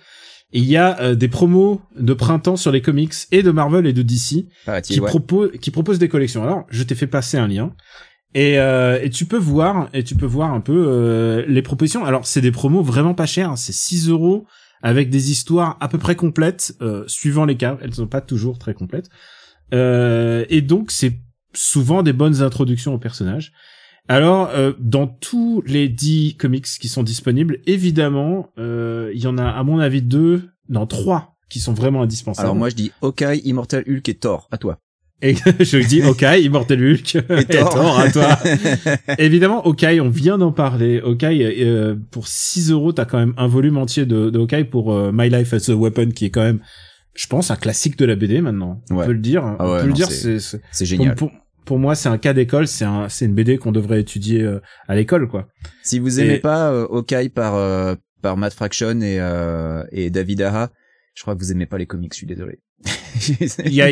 [0.54, 3.94] il y a euh, des promos de printemps sur les comics et de Marvel et
[3.94, 6.44] de DC Ah, qui proposent qui proposent des collections.
[6.44, 7.74] Alors, je t'ai fait passer un lien.
[8.36, 12.04] Et, euh, et tu peux voir et tu peux voir un peu euh, les propositions.
[12.04, 13.56] Alors c'est des promos vraiment pas chers, hein.
[13.56, 14.48] c'est 6 euros
[14.82, 17.78] avec des histoires à peu près complètes, euh, suivant les cas.
[17.82, 19.10] Elles sont pas toujours très complètes.
[19.74, 21.20] Euh, et donc c'est
[21.54, 23.54] souvent des bonnes introductions aux personnages.
[24.10, 29.38] Alors euh, dans tous les 10 comics qui sont disponibles, évidemment, euh, il y en
[29.38, 32.46] a à mon avis deux, non trois qui sont vraiment indispensables.
[32.48, 34.48] Alors moi je dis Hawkeye, Immortal Hulk et Thor.
[34.52, 34.80] À toi.
[35.22, 37.98] Et je dis, ok, Immortel Hulk, et Thor.
[37.98, 38.38] À toi.
[39.20, 41.00] Évidemment, Hawkeye, on vient d'en parler.
[41.00, 44.92] Hawkeye, euh, pour 6 euros, t'as quand même un volume entier de, de Hawkeye pour
[44.92, 46.60] euh, My Life as a Weapon, qui est quand même,
[47.16, 48.82] je pense, un classique de la BD maintenant.
[48.92, 49.06] On Ouais.
[49.06, 49.46] peut le dire.
[49.46, 51.16] Ah on peut le dire, c'est- pour, génial.
[51.16, 51.32] pour,
[51.66, 54.60] pour moi, c'est un cas d'école, c'est un, c'est une BD qu'on devrait étudier euh,
[54.88, 55.48] à l'école, quoi.
[55.84, 60.10] Si vous aimez Et- pas euh, Hawkeye par euh, par Matt Fraction et euh, et
[60.10, 60.72] David Aha,
[61.16, 62.14] je crois que vous aimez pas les comics.
[62.14, 62.60] Je suis désolé.
[63.66, 63.90] Il y a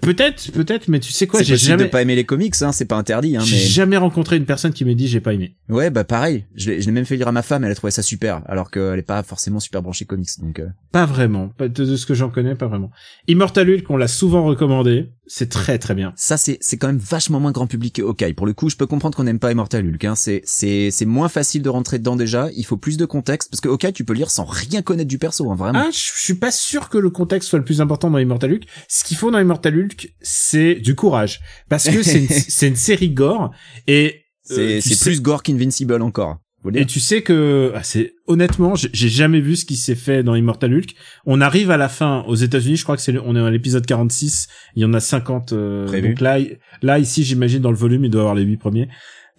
[0.00, 2.84] peut-être, peut-être, mais tu sais quoi, j'ai jamais, de pas aimer les comics, hein, c'est
[2.86, 5.54] pas interdit, hein, j'ai mais jamais rencontré une personne qui m'ait dit j'ai pas aimé.
[5.68, 6.44] ouais, bah pareil.
[6.54, 8.98] Je l'ai même fait lire à ma femme, elle a trouvé ça super, alors qu'elle
[8.98, 10.58] est pas forcément super branchée comics, donc.
[10.60, 12.90] euh, Pas vraiment, pas de, de ce que j'en connais, pas vraiment.
[13.28, 16.12] Immortal Hulk, on l'a souvent recommandé, c'est très très bien.
[16.16, 18.34] Ça c'est c'est quand même vachement moins grand public que Hawkeye.
[18.34, 20.04] Pour le coup, je peux comprendre qu'on n'aime pas Immortal Hulk.
[20.04, 20.14] Hein.
[20.14, 22.48] C'est c'est c'est moins facile de rentrer dedans déjà.
[22.56, 25.18] Il faut plus de contexte parce que Hawkeye tu peux lire sans rien connaître du
[25.18, 25.82] perso, hein, vraiment.
[25.86, 28.64] Ah, je suis pas sûr que le contexte soit le plus important dans Immortal Hulk.
[28.88, 33.50] Ce qu'il faut dans Immortal Hulk, c'est du courage, parce que c'est une, série gore
[33.86, 36.38] et c'est euh, c'est sais- plus gore qu'Invincible encore.
[36.72, 40.34] Et tu sais que ah, c'est honnêtement, j'ai jamais vu ce qui s'est fait dans
[40.34, 40.94] Immortal Hulk.
[41.26, 43.84] On arrive à la fin aux États-Unis, je crois que c'est on est à l'épisode
[43.84, 46.38] 46, il y en a 50 euh, donc là
[46.80, 48.88] là ici j'imagine dans le volume, il doit y avoir les huit premiers.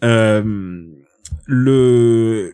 [0.03, 0.83] Euh,
[1.47, 2.53] le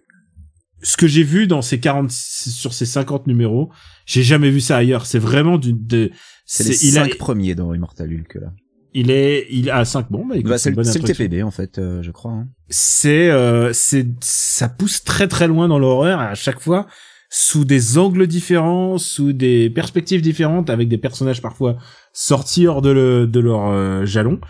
[0.84, 3.72] ce que j'ai vu dans ces 40 sur ces 50 numéros,
[4.12, 6.12] j'ai jamais vu ça ailleurs, c'est vraiment du de
[6.46, 8.52] C'est les il a- cinq premiers dans Immortal Hulk là.
[8.94, 10.84] il est il a 5 bon bah, Bah, c'est le.
[11.04, 12.32] TPB en fait, euh, je crois.
[12.34, 12.48] hein.
[12.70, 16.88] c'est euh, c'est ça pousse très très loin dans l'horreur à chaque fois
[17.34, 21.78] sous des angles différents, sous des perspectives différentes, avec des personnages parfois
[22.12, 24.42] sortis hors de, le, de leur euh, jalon.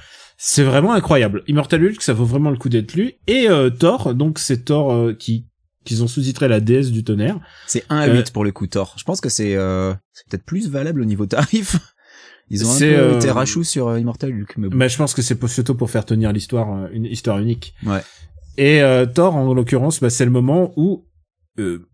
[0.43, 1.43] C'est vraiment incroyable.
[1.47, 3.13] Immortal Hulk, ça vaut vraiment le coup d'être lu.
[3.27, 5.45] Et euh, Thor, donc c'est Thor euh, qui
[5.83, 7.39] qu'ils ont sous-titré la déesse du tonnerre.
[7.67, 8.95] C'est 1 à Euh, 8 pour le coup Thor.
[8.97, 9.93] Je pense que c'est euh,
[10.29, 11.77] peut-être plus valable au niveau tarif.
[12.49, 14.57] Ils ont un peu euh, été rachou sur euh, Immortal Hulk.
[14.57, 14.75] Mais bon.
[14.75, 17.73] Mais je pense que c'est surtout pour faire tenir l'histoire, euh, une histoire unique.
[17.85, 18.01] Ouais.
[18.57, 21.05] Et euh, Thor, en l'occurrence, bah, c'est le moment où,
[21.59, 21.87] euh,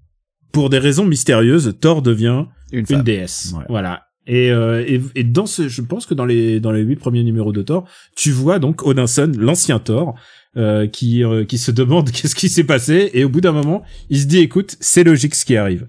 [0.52, 3.54] pour des raisons mystérieuses, Thor devient Une déesse.
[3.56, 3.66] Ouais.
[3.70, 4.07] Voilà.
[4.28, 7.24] Et, euh, et, et dans ce, je pense que dans les dans les huit premiers
[7.24, 10.16] numéros de Thor, tu vois donc Odinson, l'ancien Thor,
[10.58, 13.84] euh, qui euh, qui se demande qu'est-ce qui s'est passé, et au bout d'un moment,
[14.10, 15.88] il se dit écoute, c'est logique ce qui arrive.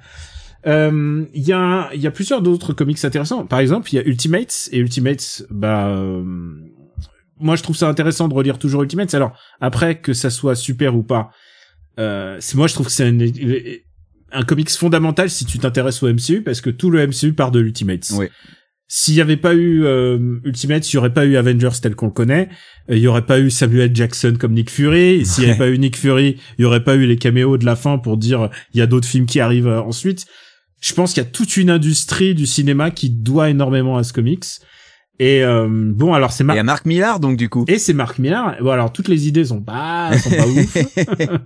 [0.67, 3.45] Euh, Il y a il y a plusieurs d'autres comics intéressants.
[3.47, 6.23] Par exemple, il y a Ultimates et Ultimates, bah euh,
[7.41, 9.15] moi je trouve ça intéressant de relire toujours Ultimates.
[9.15, 11.31] Alors après que ça soit super ou pas,
[11.99, 13.85] euh, moi je trouve que c'est
[14.33, 17.61] un, comics fondamental si tu t'intéresses au MCU parce que tout le MCU part de
[17.61, 18.11] Ultimates.
[18.13, 18.27] Oui.
[18.91, 22.07] S'il y avait pas eu euh, Ultimates, il y aurait pas eu Avengers tel qu'on
[22.07, 22.49] le connaît,
[22.89, 25.79] il y aurait pas eu Samuel Jackson comme Nick Fury, s'il y avait pas eu
[25.79, 28.79] Nick Fury, il y aurait pas eu les caméos de la fin pour dire il
[28.79, 30.25] y a d'autres films qui arrivent euh, ensuite.
[30.81, 34.15] Je pense qu'il y a toute une industrie du cinéma qui doit énormément à ce
[34.15, 34.47] comics.
[35.21, 37.65] Et euh, bon, alors c'est Et Mark à Mark Millar donc du coup.
[37.67, 38.57] et c'est Mark Millar.
[38.61, 40.77] Bon, alors toutes les idées sont pas sont pas ouf.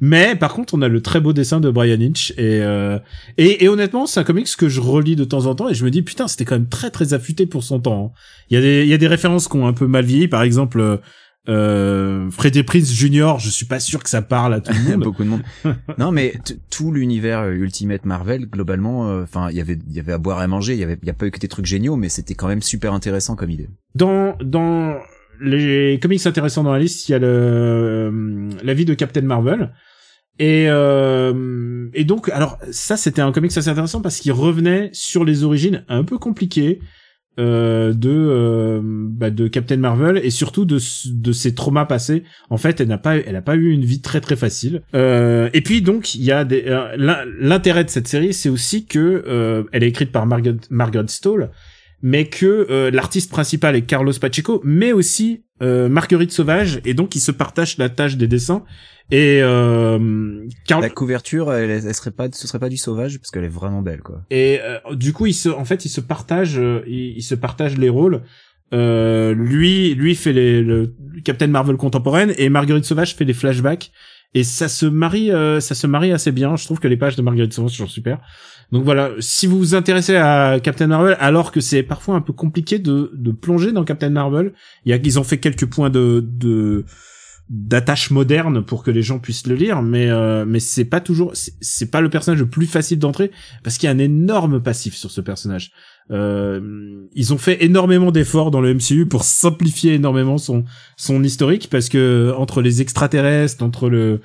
[0.00, 2.98] Mais par contre, on a le très beau dessin de Brian Hitch et euh,
[3.38, 5.84] et, et honnêtement, c'est un comics que je relis de temps en temps et je
[5.84, 8.12] me dis putain, c'était quand même très très affûté pour son temps.
[8.14, 8.18] hein.
[8.50, 10.28] Il y a des il y a des références qui ont un peu mal vieilli,
[10.28, 11.00] par exemple
[11.48, 13.34] euh, Freddie Prinze Jr.
[13.38, 15.04] Je suis pas sûr que ça parle à tout le monde.
[15.04, 15.42] beaucoup de monde.
[15.98, 16.34] non, mais
[16.70, 20.18] tout l'univers euh, Ultimate Marvel, globalement, euh, enfin, il y avait, il y avait à
[20.18, 20.74] boire et à manger.
[20.74, 22.48] Il y avait, il y a pas eu que des trucs géniaux, mais c'était quand
[22.48, 23.68] même super intéressant comme idée.
[23.94, 24.96] Dans dans
[25.40, 29.22] les comics intéressants dans la liste, il y a le euh, la vie de Captain
[29.22, 29.72] Marvel.
[30.38, 35.24] Et euh, et donc alors ça c'était un comics assez intéressant parce qu'il revenait sur
[35.24, 36.80] les origines un peu compliquées
[37.38, 40.78] euh, de euh, bah, de Captain Marvel et surtout de
[41.12, 42.24] de ses traumas passés.
[42.50, 44.82] En fait, elle n'a pas elle a pas eu une vie très très facile.
[44.94, 48.86] Euh, et puis donc il y a euh, l'in- l'intérêt de cette série, c'est aussi
[48.86, 51.50] que euh, elle est écrite par Margaret Margaret Stoll,
[52.02, 57.14] mais que euh, l'artiste principal est Carlos Pacheco, mais aussi euh, Marguerite Sauvage, et donc
[57.16, 58.64] ils se partagent la tâche des dessins.
[59.10, 63.30] Et euh, Carl- La couverture, elle, elle serait pas, ce serait pas du sauvage parce
[63.30, 64.22] qu'elle est vraiment belle, quoi.
[64.30, 67.34] et euh, du coup, ils se, en fait, ils se partagent, euh, ils, ils se
[67.36, 68.22] partagent les rôles.
[68.74, 70.92] Euh, lui, lui fait les, le
[71.24, 73.92] Captain Marvel contemporaine et Marguerite Sauvage fait les flashbacks.
[74.34, 76.56] Et ça se marie, euh, ça se marie assez bien.
[76.56, 78.18] Je trouve que les pages de Marguerite Sauvage sont super.
[78.72, 82.32] Donc voilà, si vous vous intéressez à Captain Marvel, alors que c'est parfois un peu
[82.32, 84.52] compliqué de, de plonger dans Captain Marvel,
[84.84, 86.84] y a, ils ont fait quelques points de, de
[87.48, 91.30] d'attache moderne pour que les gens puissent le lire, mais euh, mais c'est pas toujours,
[91.36, 93.30] c'est- c'est pas le personnage le plus facile d'entrer
[93.62, 95.70] parce qu'il y a un énorme passif sur ce personnage.
[96.10, 100.64] Euh, ils ont fait énormément d'efforts dans le MCU pour simplifier énormément son
[100.96, 104.20] son historique parce que entre les extraterrestres, entre le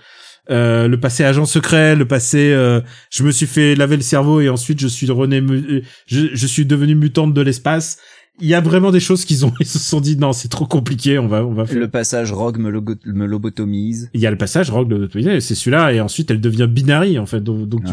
[0.50, 2.82] euh, le passé agent secret, le passé euh,
[3.12, 6.48] je me suis fait laver le cerveau et ensuite je suis rené mu- je, je
[6.48, 7.98] suis devenu mutante de l'espace.
[8.40, 10.66] Il y a vraiment des choses qu'ils ont ils se sont dit non, c'est trop
[10.66, 14.10] compliqué, on va on va faire Le passage Rogue me, logo- me lobotomise.
[14.14, 17.26] il y a le passage Rogue l'autorité, c'est celui-là, et ensuite elle devient binary en
[17.28, 17.42] fait.
[17.42, 17.92] Donc, donc, tu-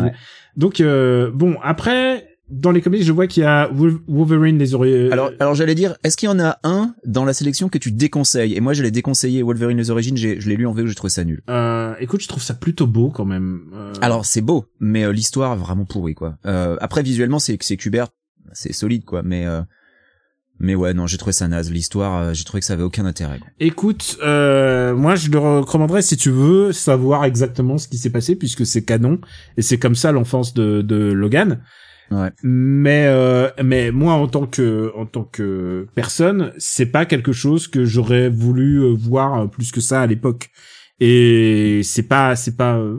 [0.56, 4.74] donc euh, bon après dans les comics je vois qu'il y a Wol- Wolverine les
[4.74, 5.10] oreilles.
[5.12, 7.92] Alors, alors j'allais dire, est-ce qu'il y en a un dans la sélection que tu
[7.92, 8.54] déconseilles?
[8.54, 9.42] Et moi, je l'ai déconseillé.
[9.42, 11.42] Wolverine les origines, j'ai, je l'ai lu en VO, j'ai trouvé ça nul.
[11.50, 13.60] euh, écoute, je trouve ça plutôt beau quand même.
[13.74, 16.38] Euh, Alors, c'est beau, mais euh, l'histoire vraiment pourrie, quoi.
[16.46, 18.08] Euh, après, visuellement, c'est, c'est Kubert.
[18.52, 19.22] c'est solide quoi.
[19.22, 19.60] Mais euh,
[20.60, 21.70] mais ouais, non, j'ai trouvé ça naze.
[21.70, 23.38] L'histoire, euh, j'ai trouvé que ça avait aucun intérêt.
[23.60, 28.34] Écoute, euh, moi je le recommanderais si tu veux savoir exactement ce qui s'est passé
[28.34, 29.20] puisque c'est canon
[29.56, 31.60] et c'est comme ça l'enfance de, de Logan.
[32.10, 32.30] Ouais.
[32.42, 37.68] Mais euh, mais moi en tant que en tant que personne, c'est pas quelque chose
[37.68, 40.48] que j'aurais voulu euh, voir euh, plus que ça à l'époque.
[41.00, 42.96] Et c'est pas c'est pas euh,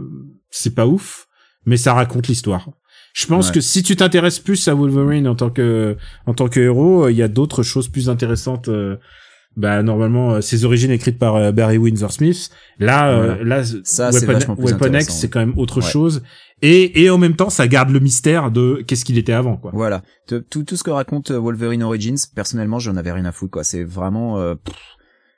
[0.51, 1.28] c'est pas ouf,
[1.66, 2.70] mais ça raconte l'histoire.
[3.14, 3.55] Je pense Ouais.
[3.55, 5.97] que si tu t'intéresses plus à Wolverine en tant que
[6.28, 8.70] en tant que héros, il y a d'autres choses plus intéressantes.
[9.57, 12.51] bah normalement ses origines écrites par Barry Windsor Smith.
[12.78, 15.91] Là là Ça, c'est Weapon, X c'est quand même autre Ouais.
[15.91, 16.22] chose
[16.62, 19.72] et et en même temps ça garde le mystère de qu'est-ce qu'il était avant quoi.
[19.74, 20.01] Voilà.
[20.28, 23.64] Tout, tout, ce que raconte euh, Wolverine Origins, personnellement, j'en avais rien à foutre, quoi.
[23.64, 24.53] C'est vraiment, euh,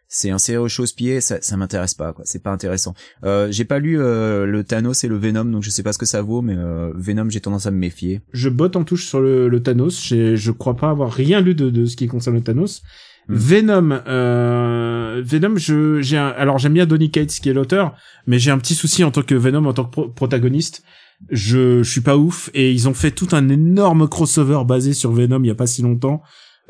[0.10, 2.26] c'est un série aux chausse-pieds, ça, ça m'intéresse pas, quoi.
[2.28, 2.94] C'est pas intéressant.
[3.24, 5.98] Euh, j'ai pas lu euh, le Thanos et le Venom, donc je sais pas ce
[5.98, 8.20] que ça vaut, mais euh, Venom, j'ai tendance à me méfier.
[8.34, 10.08] Je botte en touche sur le, le Thanos.
[10.10, 12.82] Je crois pas avoir rien lu de, de ce qui concerne le Thanos.
[13.28, 13.36] Hmm.
[13.36, 17.94] Venom, euh, Venom, je, j'ai un- alors j'aime bien Donny Cates qui est l'auteur,
[18.28, 20.84] mais j'ai un petit souci en tant que Venom, en tant que pro- protagoniste.
[21.30, 25.12] Je, je suis pas ouf et ils ont fait tout un énorme crossover basé sur
[25.12, 26.24] Venom il y a pas si longtemps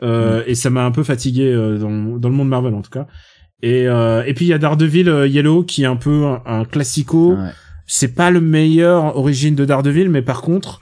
[0.03, 2.89] euh, et ça m'a un peu fatigué euh, dans, dans le monde Marvel en tout
[2.91, 3.07] cas.
[3.63, 6.41] Et euh, et puis il y a Daredevil euh, Yellow qui est un peu un,
[6.45, 7.51] un classico Ouais.
[7.87, 10.81] c'est pas le meilleur origine de Daredevil, mais par contre,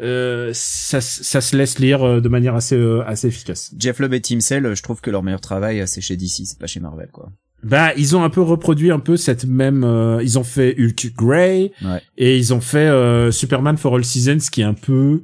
[0.00, 3.72] euh, ça, ça se laisse lire euh, de manière assez euh, assez efficace.
[3.78, 6.44] Jeff Lubb et Tim Sale, je trouve que leur meilleur travail, euh, c'est chez DC,
[6.46, 7.30] c'est pas chez Marvel, quoi.
[7.64, 9.82] Bah, ils ont un peu reproduit un peu cette même.
[9.82, 12.00] euh, ils ont fait Hulk Grey Ouais.
[12.16, 15.22] et ils ont fait euh, Superman for All Seasons, qui est un peu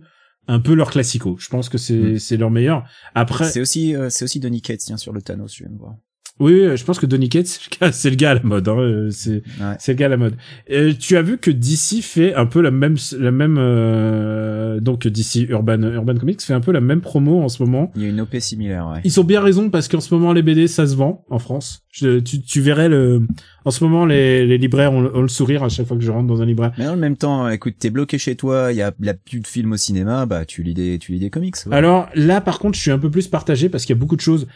[0.48, 1.36] un peu leur classico.
[1.38, 2.18] Je pense que c'est Mm.
[2.18, 2.84] c'est leur meilleur.
[3.14, 5.78] Après, C'est aussi, euh, c'est aussi Donny Cates, tiens, sur le Thanos, je viens de
[5.78, 5.94] voir.
[6.40, 7.60] Oui, oui, je pense que Donny Cates,
[7.92, 8.68] c'est le gars à la mode.
[8.68, 9.76] Hein, euh, c'est Ouais.
[9.88, 10.34] Le gars à la mode.
[10.70, 15.06] Euh, tu as vu que DC fait un peu la même, la même, euh, donc
[15.06, 17.90] DC Urban, Urban Comics fait un peu la même promo en ce moment.
[17.96, 19.00] Il y a une OP similaire, ouais.
[19.04, 21.82] Ils ont bien raison parce qu'en ce moment les BD ça se vend en France.
[21.92, 23.22] Je- tu, tu verrais le,
[23.64, 26.02] en ce moment les, les libraires ont, le- ont le sourire à chaque fois que
[26.02, 26.72] je rentre dans un libraire.
[26.78, 29.46] Mais en même temps, écoute, t'es bloqué chez toi, il y a la plus de
[29.46, 31.54] films au cinéma, bah tu lis des, tu lis des comics.
[31.66, 31.76] ouais.
[31.76, 34.16] Alors là par contre je suis un peu plus partagé parce qu'il y a beaucoup
[34.16, 34.46] de choses.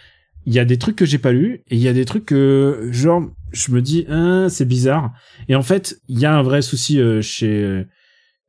[0.46, 2.26] Il y a des trucs que j'ai pas lus et il y a des trucs
[2.26, 5.12] que genre je me dis hein, c'est bizarre.
[5.48, 7.84] Et en fait il y a un vrai souci euh, chez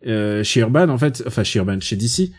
[0.07, 2.33] euh, chez Urban en fait, enfin chez Urban, chez DC, euh,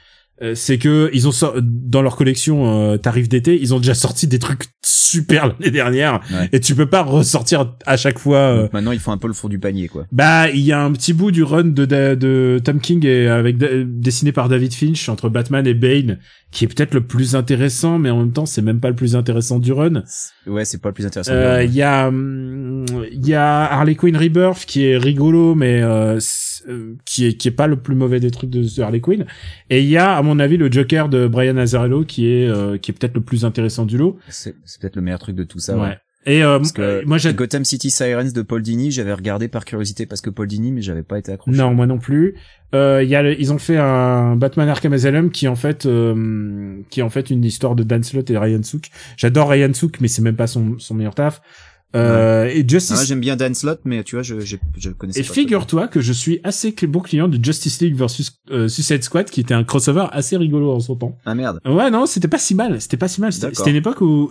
[0.55, 1.32] c'est que ils ont
[1.62, 6.20] dans leur collection euh, tarif d'été, ils ont déjà sorti des trucs super l'année dernière
[6.32, 6.49] Ouais.
[6.53, 8.38] et tu peux pas ressortir à chaque fois.
[8.38, 10.07] euh, maintenant, ils font un peu le fond du panier, quoi.
[10.12, 13.28] bah, il y a un petit bout du run de, de, de Tom King et
[13.28, 16.18] avec dessiné par David Finch entre Batman et Bane,
[16.51, 19.14] qui est peut-être le plus intéressant, mais en même temps, c'est même pas le plus
[19.16, 20.03] intéressant du run.
[20.47, 21.32] Ouais, c'est pas le plus intéressant.
[21.32, 25.82] Euh, Il y a, hum, il y a Harley Quinn Rebirth qui est rigolo, mais
[26.68, 29.26] euh, qui est qui est pas le plus mauvais des trucs de, Harley Quinn.
[29.70, 32.78] Et il y a, à mon avis, le Joker de Brian Azzarello qui est euh,
[32.78, 34.18] qui est peut-être le plus intéressant du lot.
[34.28, 35.76] c'est c'est peut-être le meilleur truc de tout ça.
[35.76, 35.82] ouais.
[35.82, 35.98] ouais.
[36.26, 39.64] Et euh, Parce que moi, j'ai Gotham City Sirens de Paul Dini, j'avais regardé par
[39.64, 41.56] curiosité parce que Paul Dini, mais j'avais pas été accroché.
[41.56, 42.34] Non, moi non plus.
[42.74, 45.56] Euh, il y a le- ils ont fait un Batman Arkham Asylum qui est en
[45.56, 48.90] fait euh, qui est en fait une histoire de Dan Slott et Ryan Sook.
[49.16, 51.40] J'adore Ryan Sook, mais c'est même pas son, son meilleur taf.
[51.97, 52.99] Euh, Et Justice.
[53.01, 56.01] Ah, j'aime bien Dan Slott, mais tu vois, je, je, je connaissais et figure-toi que
[56.01, 59.64] je suis assez bon client de Justice League versus euh, Suicide Squad, qui était un
[59.64, 61.18] crossover assez rigolo en son temps.
[61.24, 61.61] Ah merde.
[61.64, 62.80] Ouais, non, c'était pas si mal.
[62.80, 63.32] C'était pas si mal.
[63.32, 64.30] C'était une époque où,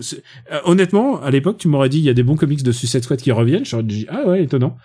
[0.51, 3.03] euh, honnêtement, à l'époque, tu m'aurais dit, il y a des bons comics de Suicide
[3.03, 3.65] Squad qui reviennent.
[3.65, 4.77] J'aurais dit, ah ouais, étonnant.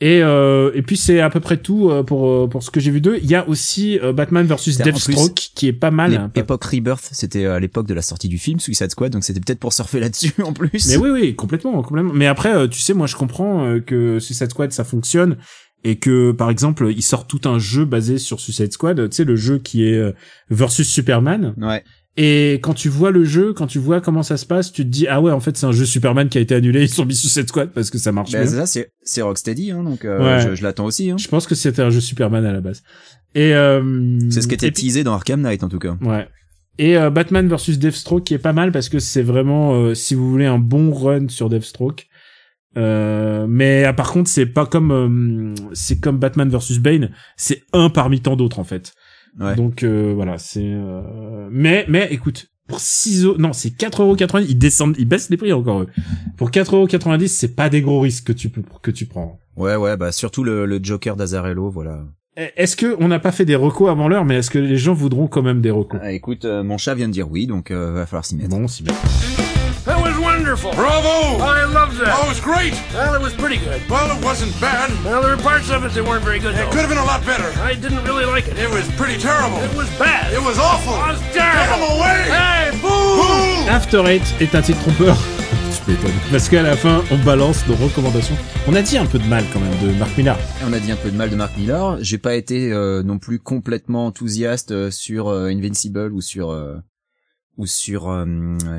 [0.00, 2.80] Et euh, et puis c'est à peu près tout euh, pour euh, pour ce que
[2.80, 3.18] j'ai vu d'eux.
[3.22, 6.30] Il y a aussi euh, Batman versus Deathstroke qui est pas mal.
[6.34, 9.58] L'époque Rebirth, c'était à l'époque de la sortie du film Suicide Squad, donc c'était peut-être
[9.58, 10.86] pour surfer là-dessus en plus.
[10.88, 12.12] Mais oui, oui, complètement, complètement.
[12.12, 15.38] Mais après, tu sais, moi, je comprends que Suicide Squad ça fonctionne
[15.82, 19.08] et que par exemple, ils sortent tout un jeu basé sur Suicide Squad.
[19.08, 20.14] Tu sais, le jeu qui est
[20.50, 21.54] versus Superman.
[21.56, 21.82] Ouais.
[22.18, 24.88] Et quand tu vois le jeu, quand tu vois comment ça se passe, tu te
[24.88, 27.04] dis ah ouais en fait c'est un jeu Superman qui a été annulé, ils sont
[27.04, 28.64] mis sous cette squad parce que ça marche Ben, ça,
[29.02, 30.40] c'est, Rocksteady, hein, donc euh, Ouais.
[30.48, 31.10] je, je l'attends aussi.
[31.10, 31.16] Hein.
[31.18, 32.82] Je pense que c'était un jeu Superman à la base.
[33.34, 35.96] Et euh, C'est ce qui était teasé dans Arkham Knight en tout cas.
[36.00, 36.26] Ouais.
[36.78, 40.14] Et euh, Batman versus Deathstroke qui est pas mal parce que c'est vraiment euh, si
[40.14, 42.06] vous voulez un bon run sur Deathstroke.
[42.78, 47.62] Euh, mais ah, par contre c'est pas comme euh, c'est comme Batman versus Bane, c'est
[47.72, 48.92] un parmi tant d'autres en fait.
[49.38, 49.54] Ouais.
[49.54, 54.58] Donc euh, voilà, c'est euh, mais mais écoute, pour 6 euros, non, c'est 4,90€, ils
[54.58, 55.88] descendent, ils baissent les prix encore eux.
[56.36, 59.38] Pour 4,90€, c'est pas des gros risques que tu peux que tu prends.
[59.56, 62.04] Ouais, ouais, bah surtout le, le Joker d'Azarello, voilà.
[62.38, 64.76] Eh, Est-ce que on n'a pas fait des recos avant l'heure, mais est-ce que les
[64.76, 66.00] gens voudront quand même des recos?
[66.02, 68.50] Ah, écoute, euh, mon chat vient de dire oui, donc euh, va falloir s'y mettre.
[68.50, 68.94] Bon, c'est bien.
[70.46, 70.72] I wonderful.
[70.74, 71.42] Bravo!
[71.42, 72.14] I loved that.
[72.16, 72.72] Oh, it was great!
[72.94, 73.82] Well, it was pretty good.
[73.90, 74.90] Well, it wasn't bad.
[75.04, 76.70] Well, there were parts of it that weren't very good, It though.
[76.70, 77.50] could have been a lot better.
[77.60, 78.56] I didn't really like it.
[78.56, 79.58] It was pretty terrible.
[79.58, 80.32] It was bad.
[80.32, 80.94] It was awful.
[80.94, 81.98] It was Get him terrible.
[81.98, 82.20] away!
[82.30, 82.88] Hey, boo!
[83.18, 83.68] Boo!
[83.68, 85.16] After Eight est un titre trompeur.
[86.32, 88.36] Parce qu'à la fin, on balance nos recommandations.
[88.66, 90.36] On a dit un peu de mal quand même de Mark Millar.
[90.66, 91.98] On a dit un peu de mal de Mark Millar.
[92.00, 96.76] J'ai pas été euh, non plus complètement enthousiaste euh, sur euh, Invincible ou sur euh,
[97.56, 98.24] ou sur euh,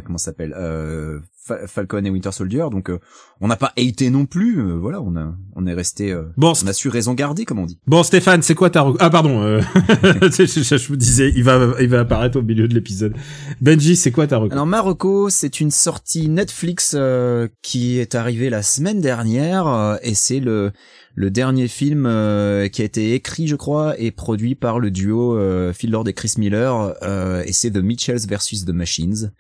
[0.05, 2.65] comment ça s'appelle euh, Fa- Falcon et Winter Soldier.
[2.71, 2.99] Donc euh,
[3.41, 4.59] on n'a pas haté non plus.
[4.59, 6.11] euh, voilà, on a on est resté.
[6.11, 7.80] euh, Bon, on a su raison garder, comme on dit.
[7.88, 9.61] Bon Stéphane, c'est quoi ta rec- ah pardon euh...
[10.21, 13.13] je, vous disais il va il va apparaître au milieu de l'épisode.
[13.61, 14.53] Benji, c'est quoi ta reco?
[14.53, 20.13] Alors Marocco, c'est une sortie Netflix euh, qui est arrivée la semaine dernière euh, et
[20.15, 20.71] c'est le
[21.20, 25.36] le dernier film euh, qui a été écrit, je crois, et produit par le duo
[25.36, 29.32] euh, Phil Lord et Chris Miller euh, et c'est The Mitchells versus The Machines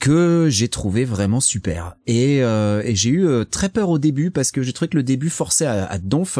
[0.00, 1.96] que j'ai trouvé vraiment super.
[2.06, 4.96] Et, euh, et j'ai eu euh, très peur au début parce que j'ai trouvé que
[4.96, 6.38] le début forçait à, à donf.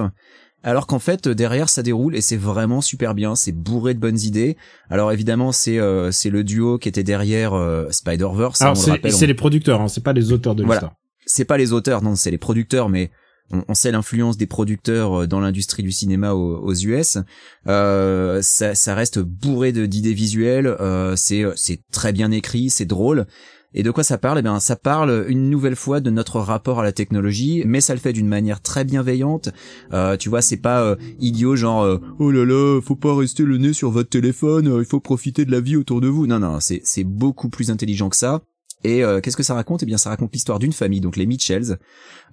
[0.63, 4.19] Alors qu'en fait derrière ça déroule et c'est vraiment super bien, c'est bourré de bonnes
[4.19, 4.57] idées.
[4.91, 8.91] Alors évidemment c'est euh, c'est le duo qui était derrière euh, Spider-Verse, hein, Alors c'est
[9.23, 10.81] on- les producteurs, hein, c'est pas les auteurs de Voilà.
[10.81, 10.97] l'histoire.
[11.27, 13.11] c'est pas les auteurs, non, c'est les producteurs, mais
[13.53, 17.19] on, on sait l'influence des producteurs euh, dans l'industrie du cinéma aux, aux US.
[17.67, 20.67] Euh, ça, ça reste bourré d'idées visuelles.
[20.67, 23.27] Euh, c'est c'est très bien écrit, c'est drôle.
[23.75, 24.39] Et de quoi ça parle?
[24.39, 27.93] Eh bien, ça parle une nouvelle fois de notre rapport à la technologie, mais ça
[27.93, 29.51] le fait d'une manière très bienveillante.
[29.93, 33.43] Euh, tu vois, c'est pas euh, idiot genre euh, oh là là, faut pas rester
[33.43, 36.27] le nez sur votre téléphone, euh, il faut profiter de la vie autour de vous.
[36.27, 38.41] Non, non, c'est c'est beaucoup plus intelligent que ça.
[38.85, 39.83] Et euh, qu'est-ce que ça raconte?
[39.83, 41.77] Eh bien, ça raconte l'histoire d'une famille, donc les Mitchells,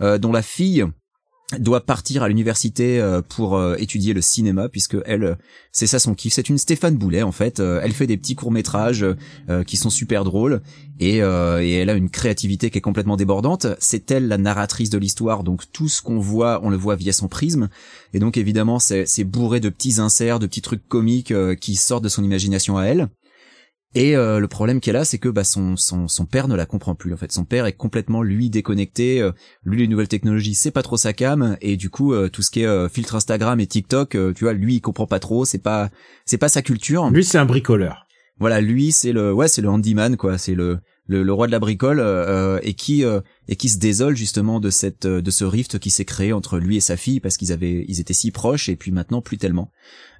[0.02, 0.86] euh, dont la fille
[1.60, 5.36] doit partir à l'université euh, pour euh, étudier le cinéma puisque elle euh,
[5.72, 6.34] c'est ça son kiff.
[6.34, 7.60] C'est une Stéphane Boulet en fait.
[7.60, 9.06] Elle fait des petits courts métrages
[9.68, 10.62] qui sont super drôles
[11.02, 13.68] et, et elle a une créativité qui est complètement débordante.
[13.80, 17.12] C'est elle la narratrice de l'histoire donc tout ce qu'on voit on le voit via
[17.12, 17.68] son prisme.
[18.14, 22.10] Et donc évidemment c'est bourré de petits inserts de petits trucs comiques qui sortent de
[22.10, 23.10] son imagination à elle
[23.96, 26.66] et euh, le problème qu'elle a, c'est que bah, son, son, son père ne la
[26.66, 27.14] comprend plus.
[27.14, 29.22] En fait, son père est complètement lui déconnecté.
[29.22, 29.32] euh,
[29.64, 31.58] lui, les nouvelles technologies, c'est pas trop sa cam.
[31.62, 34.44] Et du coup, euh, tout ce qui est euh, filtre Instagram et TikTok, euh, tu
[34.44, 35.46] vois, lui, il comprend pas trop.
[35.46, 35.90] C'est pas,
[36.26, 37.10] c'est pas sa culture.
[37.10, 38.06] Lui c'est un bricoleur.
[38.38, 40.38] Voilà, lui, c'est le, ouais, c'est le handyman, quoi.
[40.38, 43.78] C'est le, le, le roi de la bricole euh, et qui euh, et qui se
[43.78, 46.98] désole justement de cette euh, de ce rift qui s'est créé entre lui et sa
[46.98, 49.72] fille parce qu'ils avaient ils étaient si proches et puis maintenant plus tellement.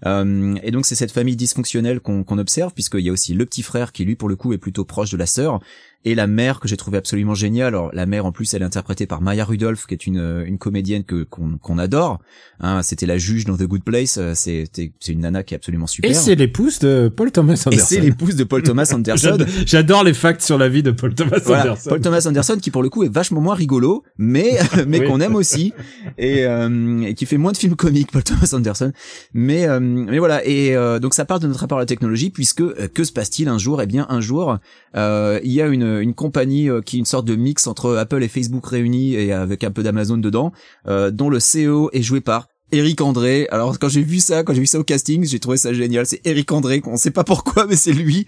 [0.06, 3.46] Euh, et donc c'est cette famille dysfonctionnelle qu'on qu'on observe puisqu'il y a aussi le
[3.46, 5.60] petit frère qui lui pour le coup est plutôt proche de la sœur
[6.08, 7.68] et la mère que j'ai trouvé absolument géniale.
[7.70, 10.46] Alors la mère en plus elle est interprétée par Maya Rudolph qui est une euh,
[10.46, 12.20] une comédienne que qu'on qu'on adore.
[12.60, 14.18] Hein, C'était la juge dans The Good Place.
[14.20, 16.12] euh, C'est c'est une nana qui est absolument super.
[16.12, 17.86] Et c'est l'épouse de Paul Thomas Et Anderson.
[17.88, 19.38] c'est l'épouse de Paul Thomas Anderson.
[19.40, 21.90] J'ad- J'adore les facts sur la vie de Paul Thomas Voilà, Anderson.
[21.90, 25.08] Paul Thomas Anderson qui pour le coup est vachement moins rigolo, mais mais Oui.
[25.08, 25.74] qu'on aime aussi
[26.20, 28.92] et, euh, et qui fait moins de films comiques Paul Thomas Anderson.
[29.34, 32.30] Mais euh, mais voilà et euh, donc ça part de notre rapport à la technologie
[32.30, 33.82] puisque euh, que se passe-t-il un jour?
[33.82, 34.58] Eh bien un jour
[34.96, 37.96] euh, il y a une une compagnie euh, qui est une sorte de mix entre
[37.96, 40.52] Apple et Facebook réunis et avec un peu d'Amazon dedans,
[40.88, 43.48] euh, dont le CEO est joué par Eric André.
[43.52, 46.06] Alors quand j'ai vu ça, quand j'ai vu ça au casting, j'ai trouvé ça génial.
[46.06, 48.26] C'est Eric André, on sait pas pourquoi, mais c'est lui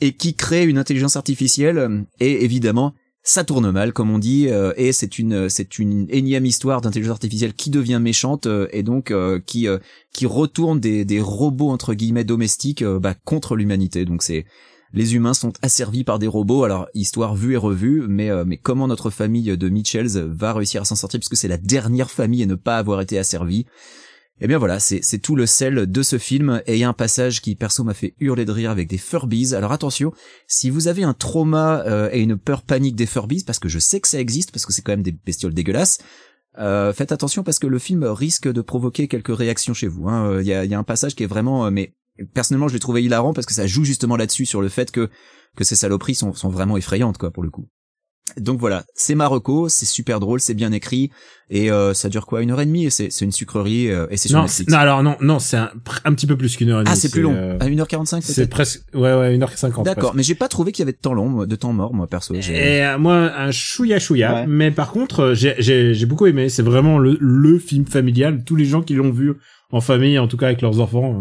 [0.00, 2.94] et qui crée une intelligence artificielle euh, et évidemment
[3.28, 7.16] ça tourne mal comme on dit euh, et c'est une c'est une énième histoire d'intelligence
[7.16, 9.76] artificielle qui devient méchante euh, et donc euh, qui euh,
[10.14, 14.06] qui retourne des des robots entre guillemets domestiques euh, bah, contre l'humanité.
[14.06, 14.46] Donc c'est
[14.94, 16.64] les humains sont asservis par des robots.
[16.64, 20.84] Alors histoire vue et revue mais mais comment notre famille de Mitchells va réussir à
[20.86, 23.66] s'en sortir puisque c'est la dernière famille à ne pas avoir été asservie?
[24.40, 26.92] Eh bien voilà, c'est tout le sel de ce film et il y a un
[26.92, 29.54] passage qui perso m'a fait hurler de rire avec des Furbies.
[29.54, 30.12] Alors attention,
[30.46, 33.78] si vous avez un trauma euh, et une peur panique des Furbies, parce que je
[33.78, 35.98] sais que ça existe, parce que c'est quand même des bestioles dégueulasses,
[36.58, 40.08] euh, faites attention parce que le film risque de provoquer quelques réactions chez vous.
[40.08, 40.30] hein.
[40.30, 41.94] Euh, Il y, a, y a un passage qui est vraiment, euh, mais
[42.34, 45.08] personnellement je l'ai trouvé hilarant parce que ça joue justement là-dessus sur le fait que
[45.56, 47.68] que ces saloperies sont, sont vraiment effrayantes quoi pour le coup.
[48.36, 51.10] Donc voilà, c'est Marocco, c'est super drôle, c'est bien écrit
[51.50, 54.16] et euh, ça dure quoi une heure et demie et c'est une sucrerie euh, et
[54.18, 54.70] c'est sur Non, Netflix.
[54.70, 55.70] non, alors non, non, c'est un,
[56.04, 56.92] un petit peu plus qu'une heure et demie.
[56.92, 57.34] Ah, c'est plus long.
[57.34, 59.82] euh, À 1h45 c'est presque, ouais, ouais, 1h50.
[59.84, 62.06] D'accord, mais j'ai pas trouvé qu'il y avait de temps long, de temps mort, moi
[62.06, 62.34] perso.
[62.34, 64.34] Et euh, moi, un chouïa chouïa.
[64.34, 64.46] Ouais.
[64.46, 66.48] Mais par contre, euh, j'ai, j'ai, j'ai beaucoup aimé.
[66.50, 68.44] C'est vraiment le, le film familial.
[68.44, 69.32] Tous les gens qui l'ont vu
[69.72, 71.20] en famille, en tout cas avec leurs enfants,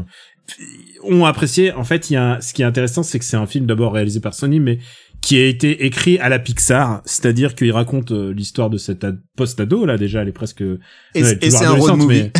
[0.60, 0.64] euh,
[1.04, 1.72] ont apprécié.
[1.74, 3.66] En fait, il y a un- ce qui est intéressant, c'est que c'est un film
[3.66, 4.80] d'abord réalisé par Sony, mais
[5.22, 9.20] qui a été écrit à la Pixar, c'est-à-dire qu'il raconte euh, l'histoire de cette ad-
[9.36, 10.80] post-ado là déjà, elle est presque Et, Ouais,
[11.16, 12.32] elle est et c'est un road movie.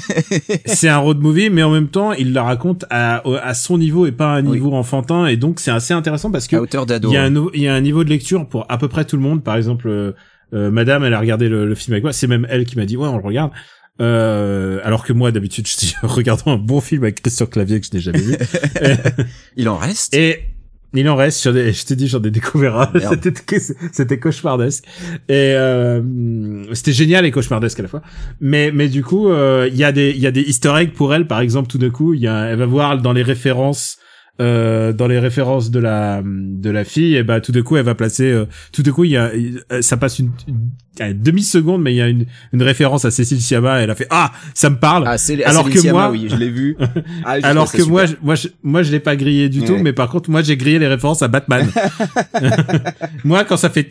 [0.48, 3.78] mais c'est un road movie, mais en même temps, il la raconte à, à son
[3.78, 4.54] niveau et pas à un Oui.
[4.54, 7.10] niveau enfantin, et donc c'est assez intéressant parce que à hauteur d'ado.
[7.10, 9.04] il y a un il y a un niveau de lecture pour à peu près
[9.06, 9.44] tout le monde.
[9.44, 10.14] Par exemple, euh,
[10.54, 12.14] euh, Madame, elle a regardé le, le film avec moi.
[12.14, 13.52] C'est même elle qui m'a dit ouais, on le regarde.
[14.00, 17.88] Euh, alors que moi, d'habitude, je dis regardons un bon film avec Christian Clavier que
[17.88, 18.36] je n'ai jamais vu.
[19.58, 20.14] Il en reste.
[20.14, 20.40] Et
[20.94, 22.92] il en reste, j'en ai- je t'ai dit, j'en ai découvert un.
[23.10, 23.60] C'était,
[23.92, 24.86] c'était cauchemardesque.
[25.30, 26.02] Et euh,
[26.74, 28.02] c'était génial et cauchemardesque à la fois.
[28.40, 30.92] Mais, mais du coup, euh, il y a des, il y a des Easter eggs
[30.94, 31.28] pour elle.
[31.28, 33.98] Par exemple, tout d'un coup, il y a, elle va voir dans les références.
[34.40, 37.86] Euh, dans les références de la de la fille et bah tout d'un coup elle
[37.86, 39.32] va placer euh, tout d'un coup il y a
[39.72, 40.70] euh, ça passe une, une,
[41.14, 43.96] demi seconde mais il y a une, une référence à Cécile Sciamma et elle a
[43.96, 46.76] fait ah ça me parle Ah, c'est alors que moi- oui, je l'ai vu.
[47.26, 49.94] Ah, je alors que moi, moi, je, moi, je l'ai pas grillé du tout, mais
[49.94, 51.68] par contre, moi, j'ai grillé les références à Batman.
[53.24, 53.90] moi, quand ça fait,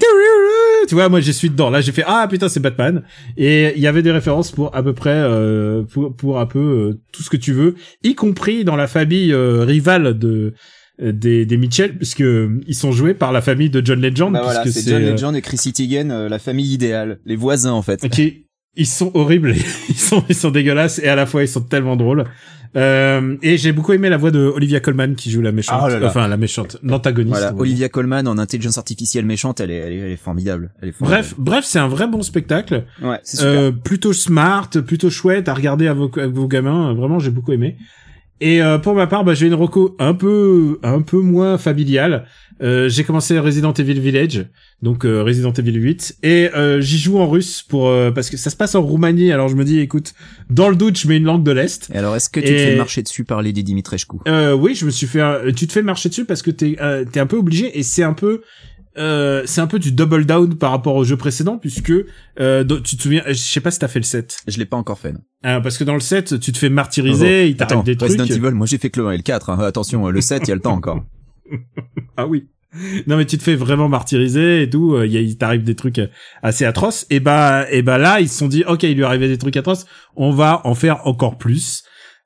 [0.88, 1.70] tu vois, moi, je suis dedans.
[1.70, 3.02] Là, j'ai fait, ah, putain, c'est Batman.
[3.36, 6.58] Et il y avait des références pour à peu près, euh, pour, pour un peu
[6.58, 10.54] euh, tout ce que tu veux, y compris dans la famille euh, rivale de,
[10.98, 14.40] des, des Mitchell, puisque euh, ils sont joués par la famille de John Legend, Bah
[14.42, 17.82] voilà, c'est John euh, Legend et Chrissy Teigen, euh, la famille idéale, les voisins en
[17.82, 18.08] fait.
[18.08, 18.46] qui
[18.78, 19.54] ils sont horribles,
[19.88, 22.24] ils sont ils sont dégueulasses et à la fois ils sont tellement drôles.
[22.76, 25.88] Euh, et j'ai beaucoup aimé la voix de Olivia Colman qui joue la méchante, Ah
[25.88, 26.08] là là.
[26.08, 27.38] enfin la méchante, l'antagoniste.
[27.40, 27.54] Voilà.
[27.56, 30.72] Olivia Colman en intelligence artificielle méchante, elle est, elle est, elle est formidable.
[30.82, 31.22] Elle est formidable.
[31.22, 33.50] Bref, bref, c'est un vrai bon spectacle, ouais, c'est super.
[33.60, 36.92] euh, plutôt smart, plutôt chouette à regarder avec vos, avec vos gamins.
[36.92, 37.76] Vraiment, j'ai beaucoup aimé.
[38.40, 42.26] Et euh, pour ma part, bah, j'ai une reco un peu un peu moins familiale.
[42.62, 44.46] Euh, j'ai commencé Resident Evil Village,
[44.82, 48.38] donc euh, Resident Evil 8, et euh, j'y joue en russe pour euh, parce que
[48.38, 49.30] ça se passe en Roumanie.
[49.30, 50.14] Alors je me dis, écoute,
[50.48, 51.90] dans le doute, je mets une langue de l'est.
[51.92, 54.16] Et alors, est-ce que tu te fais marcher dessus par Lady Dimitrescu?
[54.26, 55.52] Euh, oui, je me suis fait.
[55.54, 58.04] Tu te fais marcher dessus parce que t'es euh, t'es un peu obligé et c'est
[58.04, 58.42] un peu.
[58.98, 61.92] Euh, c'est un peu du double down par rapport au jeu précédent puisque
[62.40, 64.78] euh, tu te souviens je sais pas si t'as fait le 7 Je l'ai pas
[64.78, 65.12] encore fait.
[65.12, 65.20] non.
[65.44, 68.24] Euh, parce que dans le 7 tu te fais martyriser il t'arrive des trucs Resident
[68.24, 69.50] Evil, moi j'ai fait que le 1 et le 4.
[69.50, 69.58] hein.
[69.60, 71.04] Attention, le 7, il y a le temps encore.
[72.16, 72.46] ah oui
[73.06, 76.08] non mais tu te fais vraiment martyriser et tout euh, il t'arrive des trucs euh,
[76.42, 79.28] assez atroces et bah et bah là ils se sont dit ok il lui arrivait
[79.28, 79.86] des trucs atroces
[80.16, 81.84] on va en faire encore plus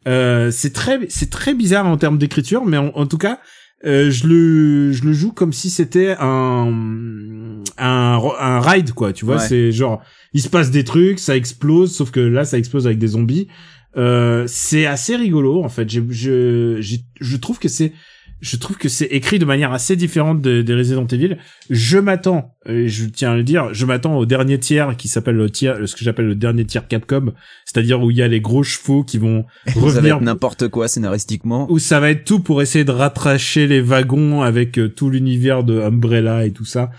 [0.09, 3.39] euh, c'est très c'est très bizarre en termes d'écriture mais en, en tout cas
[3.87, 9.24] euh, je le je le joue comme si c'était un un un ride quoi tu
[9.24, 9.47] vois Ouais.
[9.49, 10.03] c'est genre
[10.33, 13.49] il se passe des trucs ça explose sauf que là ça explose avec des zombies
[13.97, 16.01] euh, c'est assez rigolo en fait je
[16.81, 17.93] j'ai- je trouve que c'est
[18.41, 21.36] je trouve que c'est écrit de manière assez différente de- des Resident Evil.
[21.68, 25.36] Je m'attends, et je tiens à le dire, je m'attends au dernier tiers qui s'appelle
[25.36, 27.32] le tiers, ce que j'appelle le dernier tiers Capcom,
[27.66, 29.45] c'est-à-dire où il y a les gros chevaux qui vont
[29.76, 31.70] revenir n'importe quoi scénaristiquement.
[31.70, 35.64] où ça va être tout pour essayer de rattracher les wagons avec euh, tout l'univers
[35.64, 36.91] de Umbrella et tout ça,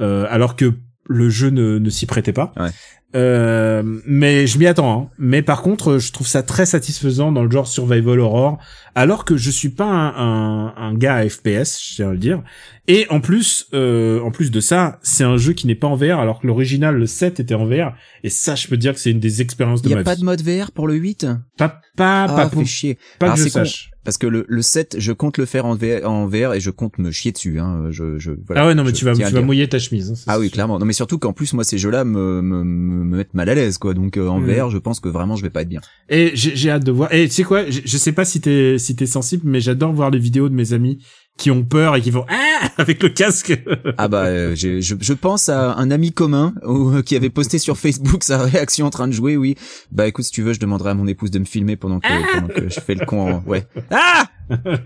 [0.00, 0.72] euh, alors que
[1.08, 2.52] le jeu ne, ne s'y prêtait pas.
[2.56, 2.70] Ouais.
[3.14, 5.02] Euh, mais je m'y attends.
[5.02, 5.10] Hein.
[5.18, 8.58] Mais par contre, je trouve ça très satisfaisant dans le genre survival horror,
[8.94, 12.18] alors que je suis pas un, un, un gars à FPS, je tiens à le
[12.18, 12.42] dire.
[12.86, 15.96] Et en plus, euh, en plus de ça, c'est un jeu qui n'est pas en
[15.96, 17.94] VR, alors que l'original, le 7, était en VR.
[18.24, 20.16] Et ça, je peux dire que c'est une des expériences de Il y a pas
[20.16, 22.98] de mode VR pour le 8 Pas, pas, Ah, pas, fait chier.
[23.18, 23.62] pas Alors, que je con.
[24.04, 26.68] Parce que le, le 7, je compte le faire en VR, en VR et je
[26.70, 27.58] compte me chier dessus.
[27.58, 27.86] Hein.
[27.90, 30.10] Je, je, voilà, ah ouais, non, mais tu vas, tu vas mouiller ta chemise.
[30.10, 30.78] hein, Ah oui, clairement.
[30.78, 33.54] Non, mais surtout qu'en plus, moi, ces jeux-là me, me, me, me mettent mal à
[33.54, 33.94] l'aise, quoi.
[33.94, 34.46] Donc, euh, en Mm.
[34.50, 35.80] VR, je pense que vraiment, je vais pas être bien.
[36.08, 37.12] Et j'ai hâte de voir.
[37.14, 39.92] Et tu sais quoi, je, je sais pas si t'es si t'es sensible, mais j'adore
[39.92, 40.98] voir les vidéos de mes amis
[41.36, 43.60] qui ont peur et qui vont ah avec le casque.
[43.98, 47.76] Ah bah, euh, je, je pense à un ami commun euh, qui avait posté sur
[47.76, 49.36] Facebook sa réaction en train de jouer.
[49.36, 49.56] Oui,
[49.92, 52.34] bah écoute, si tu veux, je demanderai à mon épouse de me filmer pendant que,
[52.34, 53.32] pendant que je fais le con.
[53.36, 53.64] en- Ouais.
[53.90, 54.24] Ah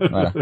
[0.09, 0.33] Voilà.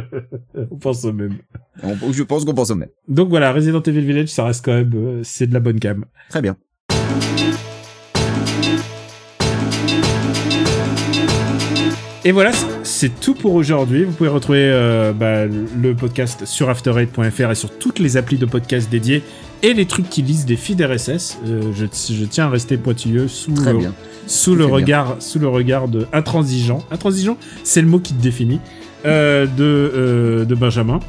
[0.71, 1.37] On pense au même.
[1.83, 2.89] On- je pense qu'on pense au même.
[3.07, 6.05] Donc voilà, Resident Evil Village, ça reste quand même euh, c'est de la bonne cam.
[6.29, 6.55] Très bien.
[12.27, 12.51] Et voilà,
[12.83, 14.03] c'est tout pour aujourd'hui.
[14.03, 18.45] Vous pouvez retrouver euh, bah, le podcast sur after8.fr et sur toutes les applis de
[18.45, 19.23] podcast dédiées
[19.63, 21.37] et les trucs qui lisent des feeds RSS.
[21.47, 23.93] Euh, je, je tiens à rester pointilleux sous Très le, bien.
[24.25, 24.75] sous le bien.
[24.75, 26.83] regard sous le regard de intransigeant.
[26.91, 28.59] Intransigeant, c'est le mot qui te définit
[29.05, 30.99] euh, de de Benjamin.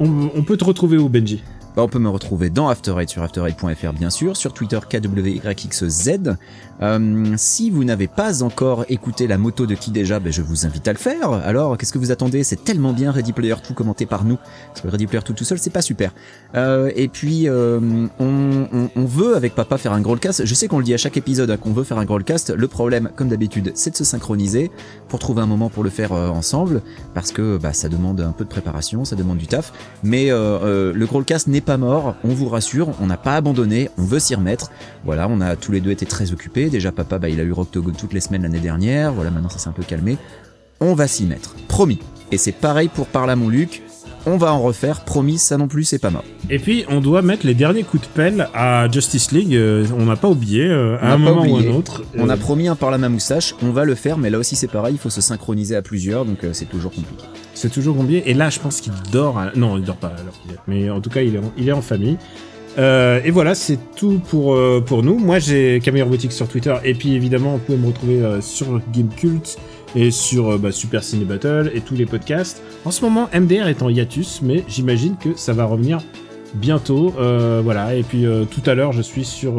[0.00, 1.42] On, on peut te retrouver où Benji?
[1.78, 6.34] Bah, on peut me retrouver dans After sur after8.fr bien sûr, sur Twitter KWYXZ.
[6.80, 10.66] Euh, si vous n'avez pas encore écouté la moto de qui déjà, ben, je vous
[10.66, 11.30] invite à le faire.
[11.30, 12.42] Alors, qu'est-ce que vous attendez?
[12.42, 14.38] C'est tellement bien Ready Player 2 commenté par nous.
[14.68, 16.12] Parce que Ready Player 2 tout seul, c'est pas super.
[16.56, 17.78] Euh, et puis, euh,
[18.18, 20.44] on, veut avec papa faire un cast.
[20.44, 22.50] Je sais qu'on le dit à chaque épisode hein, qu'on veut faire un cast.
[22.50, 24.70] Le problème, comme d'habitude, c'est de se synchroniser
[25.08, 26.82] pour trouver un moment pour le faire ensemble.
[27.14, 29.72] Parce que bah, ça demande un peu de préparation, ça demande du taf.
[30.02, 34.20] Mais le cast n'est pas mort, on vous rassure, on n'a pas abandonné, on veut
[34.20, 34.70] s'y remettre.
[35.04, 36.70] Voilà, on a tous les deux été très occupés.
[36.70, 39.12] Déjà, papa, bah, il a eu Octogone toutes les semaines l'année dernière.
[39.12, 40.16] Voilà, maintenant ça s'est un peu calmé.
[40.80, 41.98] On va s'y mettre, promis.
[42.32, 43.82] Et c'est pareil pour Parle à mon Luc.
[44.24, 46.24] On va en refaire, promis, ça non plus, c'est pas mort.
[46.48, 49.54] Et puis, on doit mettre les derniers coups de pelle à Justice League.
[49.54, 51.68] euh, on n'a pas oublié, euh, On à un moment oublié.
[51.68, 52.02] ou un autre.
[52.16, 54.38] On Euh, a promis un Parle à ma moustache, on va le faire, mais là
[54.38, 57.24] aussi c'est pareil, il faut se synchroniser à plusieurs, donc c'est toujours compliqué.
[57.58, 59.42] C'est toujours combien Et là, je pense qu'il dort.
[59.56, 60.12] Non, il dort pas.
[60.16, 62.16] Alors qu'il est- Mais en tout cas, il est en, famille.
[62.78, 65.18] Euh, et voilà, c'est tout pour euh, pour nous.
[65.18, 66.76] Moi, j'ai Camille Robotics sur Twitter.
[66.84, 69.58] Et puis, évidemment, vous pouvez me retrouver euh, sur Gamecult
[69.96, 72.62] et sur bah, Super Ciné Battle et tous les podcasts.
[72.84, 75.98] En ce moment, MDR est en hiatus, mais j'imagine que ça va revenir
[76.54, 77.12] bientôt.
[77.64, 77.96] Voilà.
[77.96, 79.54] Et puis, tout à l'heure, je suis sur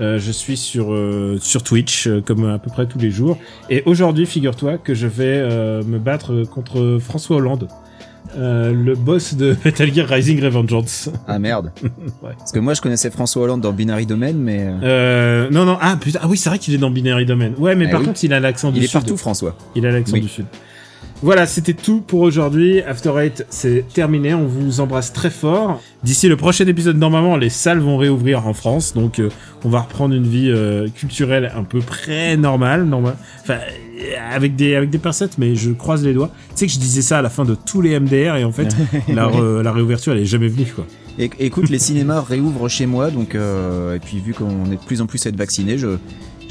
[0.00, 3.38] euh, je suis sur euh, sur Twitch euh, comme à peu près tous les jours.
[3.70, 7.68] Et aujourd'hui, figure-toi que je vais euh, me battre contre François Hollande,
[8.36, 11.10] euh, le boss de Metal Gear Rising Revengeance.
[11.28, 11.70] Ah merde.
[12.22, 12.30] Ouais.
[12.38, 14.64] Parce que moi je connaissais François Hollande dans Binary Domain, mais
[15.50, 17.50] non, non, ah putain, ah oui, c'est vrai qu'il est dans Binary Domain.
[17.58, 18.06] Ouais, mais Ah par oui.
[18.06, 18.92] contre, il a l'accent du il est sud.
[19.00, 19.56] partout François.
[19.74, 20.20] Il a l'accent Oui.
[20.22, 20.46] du sud.
[21.22, 22.80] Voilà, c'était tout pour aujourd'hui.
[22.82, 24.34] After Eight, c'est terminé.
[24.34, 25.80] On vous embrasse très fort.
[26.02, 29.28] D'ici le prochain épisode, normalement, les salles vont réouvrir en France, donc euh,
[29.64, 33.14] on va reprendre une vie euh, culturelle un peu près normale, normal.
[33.40, 33.58] Enfin,
[34.32, 36.30] avec des avec des pincettes, mais je croise les doigts.
[36.50, 38.50] Tu sais que je disais ça à la fin de tous les MDR et en
[38.50, 38.74] fait,
[39.08, 39.30] la,
[39.62, 40.86] la réouverture, elle est jamais venue, quoi.
[41.18, 45.00] Écoute, les cinémas réouvrent chez moi, donc euh, et puis vu qu'on est de plus
[45.00, 45.98] en plus à être vaccinés, je,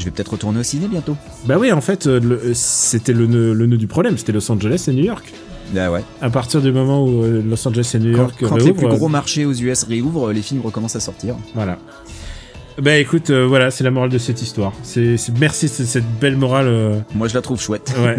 [0.02, 1.16] je vais peut-être retourner au ciné bientôt.
[1.46, 4.18] Bah oui, en fait, euh, euh, c'était le nœud, le nœud du problème.
[4.18, 5.32] C'était Los Angeles et New York.
[5.78, 6.04] Ah ouais.
[6.22, 8.98] À partir du moment où euh, Los Angeles et New York quand les réouvrent, plus
[8.98, 11.36] gros marchés aux US réouvrent, les films recommencent à sortir.
[11.56, 11.78] Voilà.
[12.82, 14.74] Bah écoute, euh, voilà, c'est la morale de cette histoire.
[14.84, 16.68] C'est, merci de cette belle morale.
[16.68, 17.94] euh, Moi je la trouve chouette.
[18.02, 18.18] Ouais.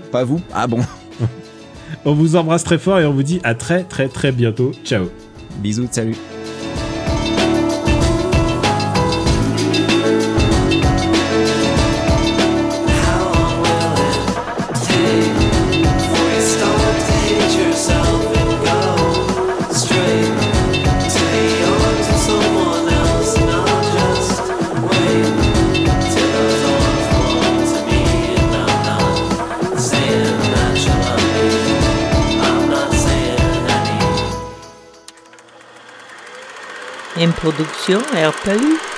[0.12, 0.80] Pas vous Ah bon.
[2.04, 4.72] on vous embrasse très fort et on vous dit à très très très bientôt.
[4.84, 5.06] Ciao.
[5.62, 6.16] Bisous, salut.
[37.18, 38.95] Une production RPU.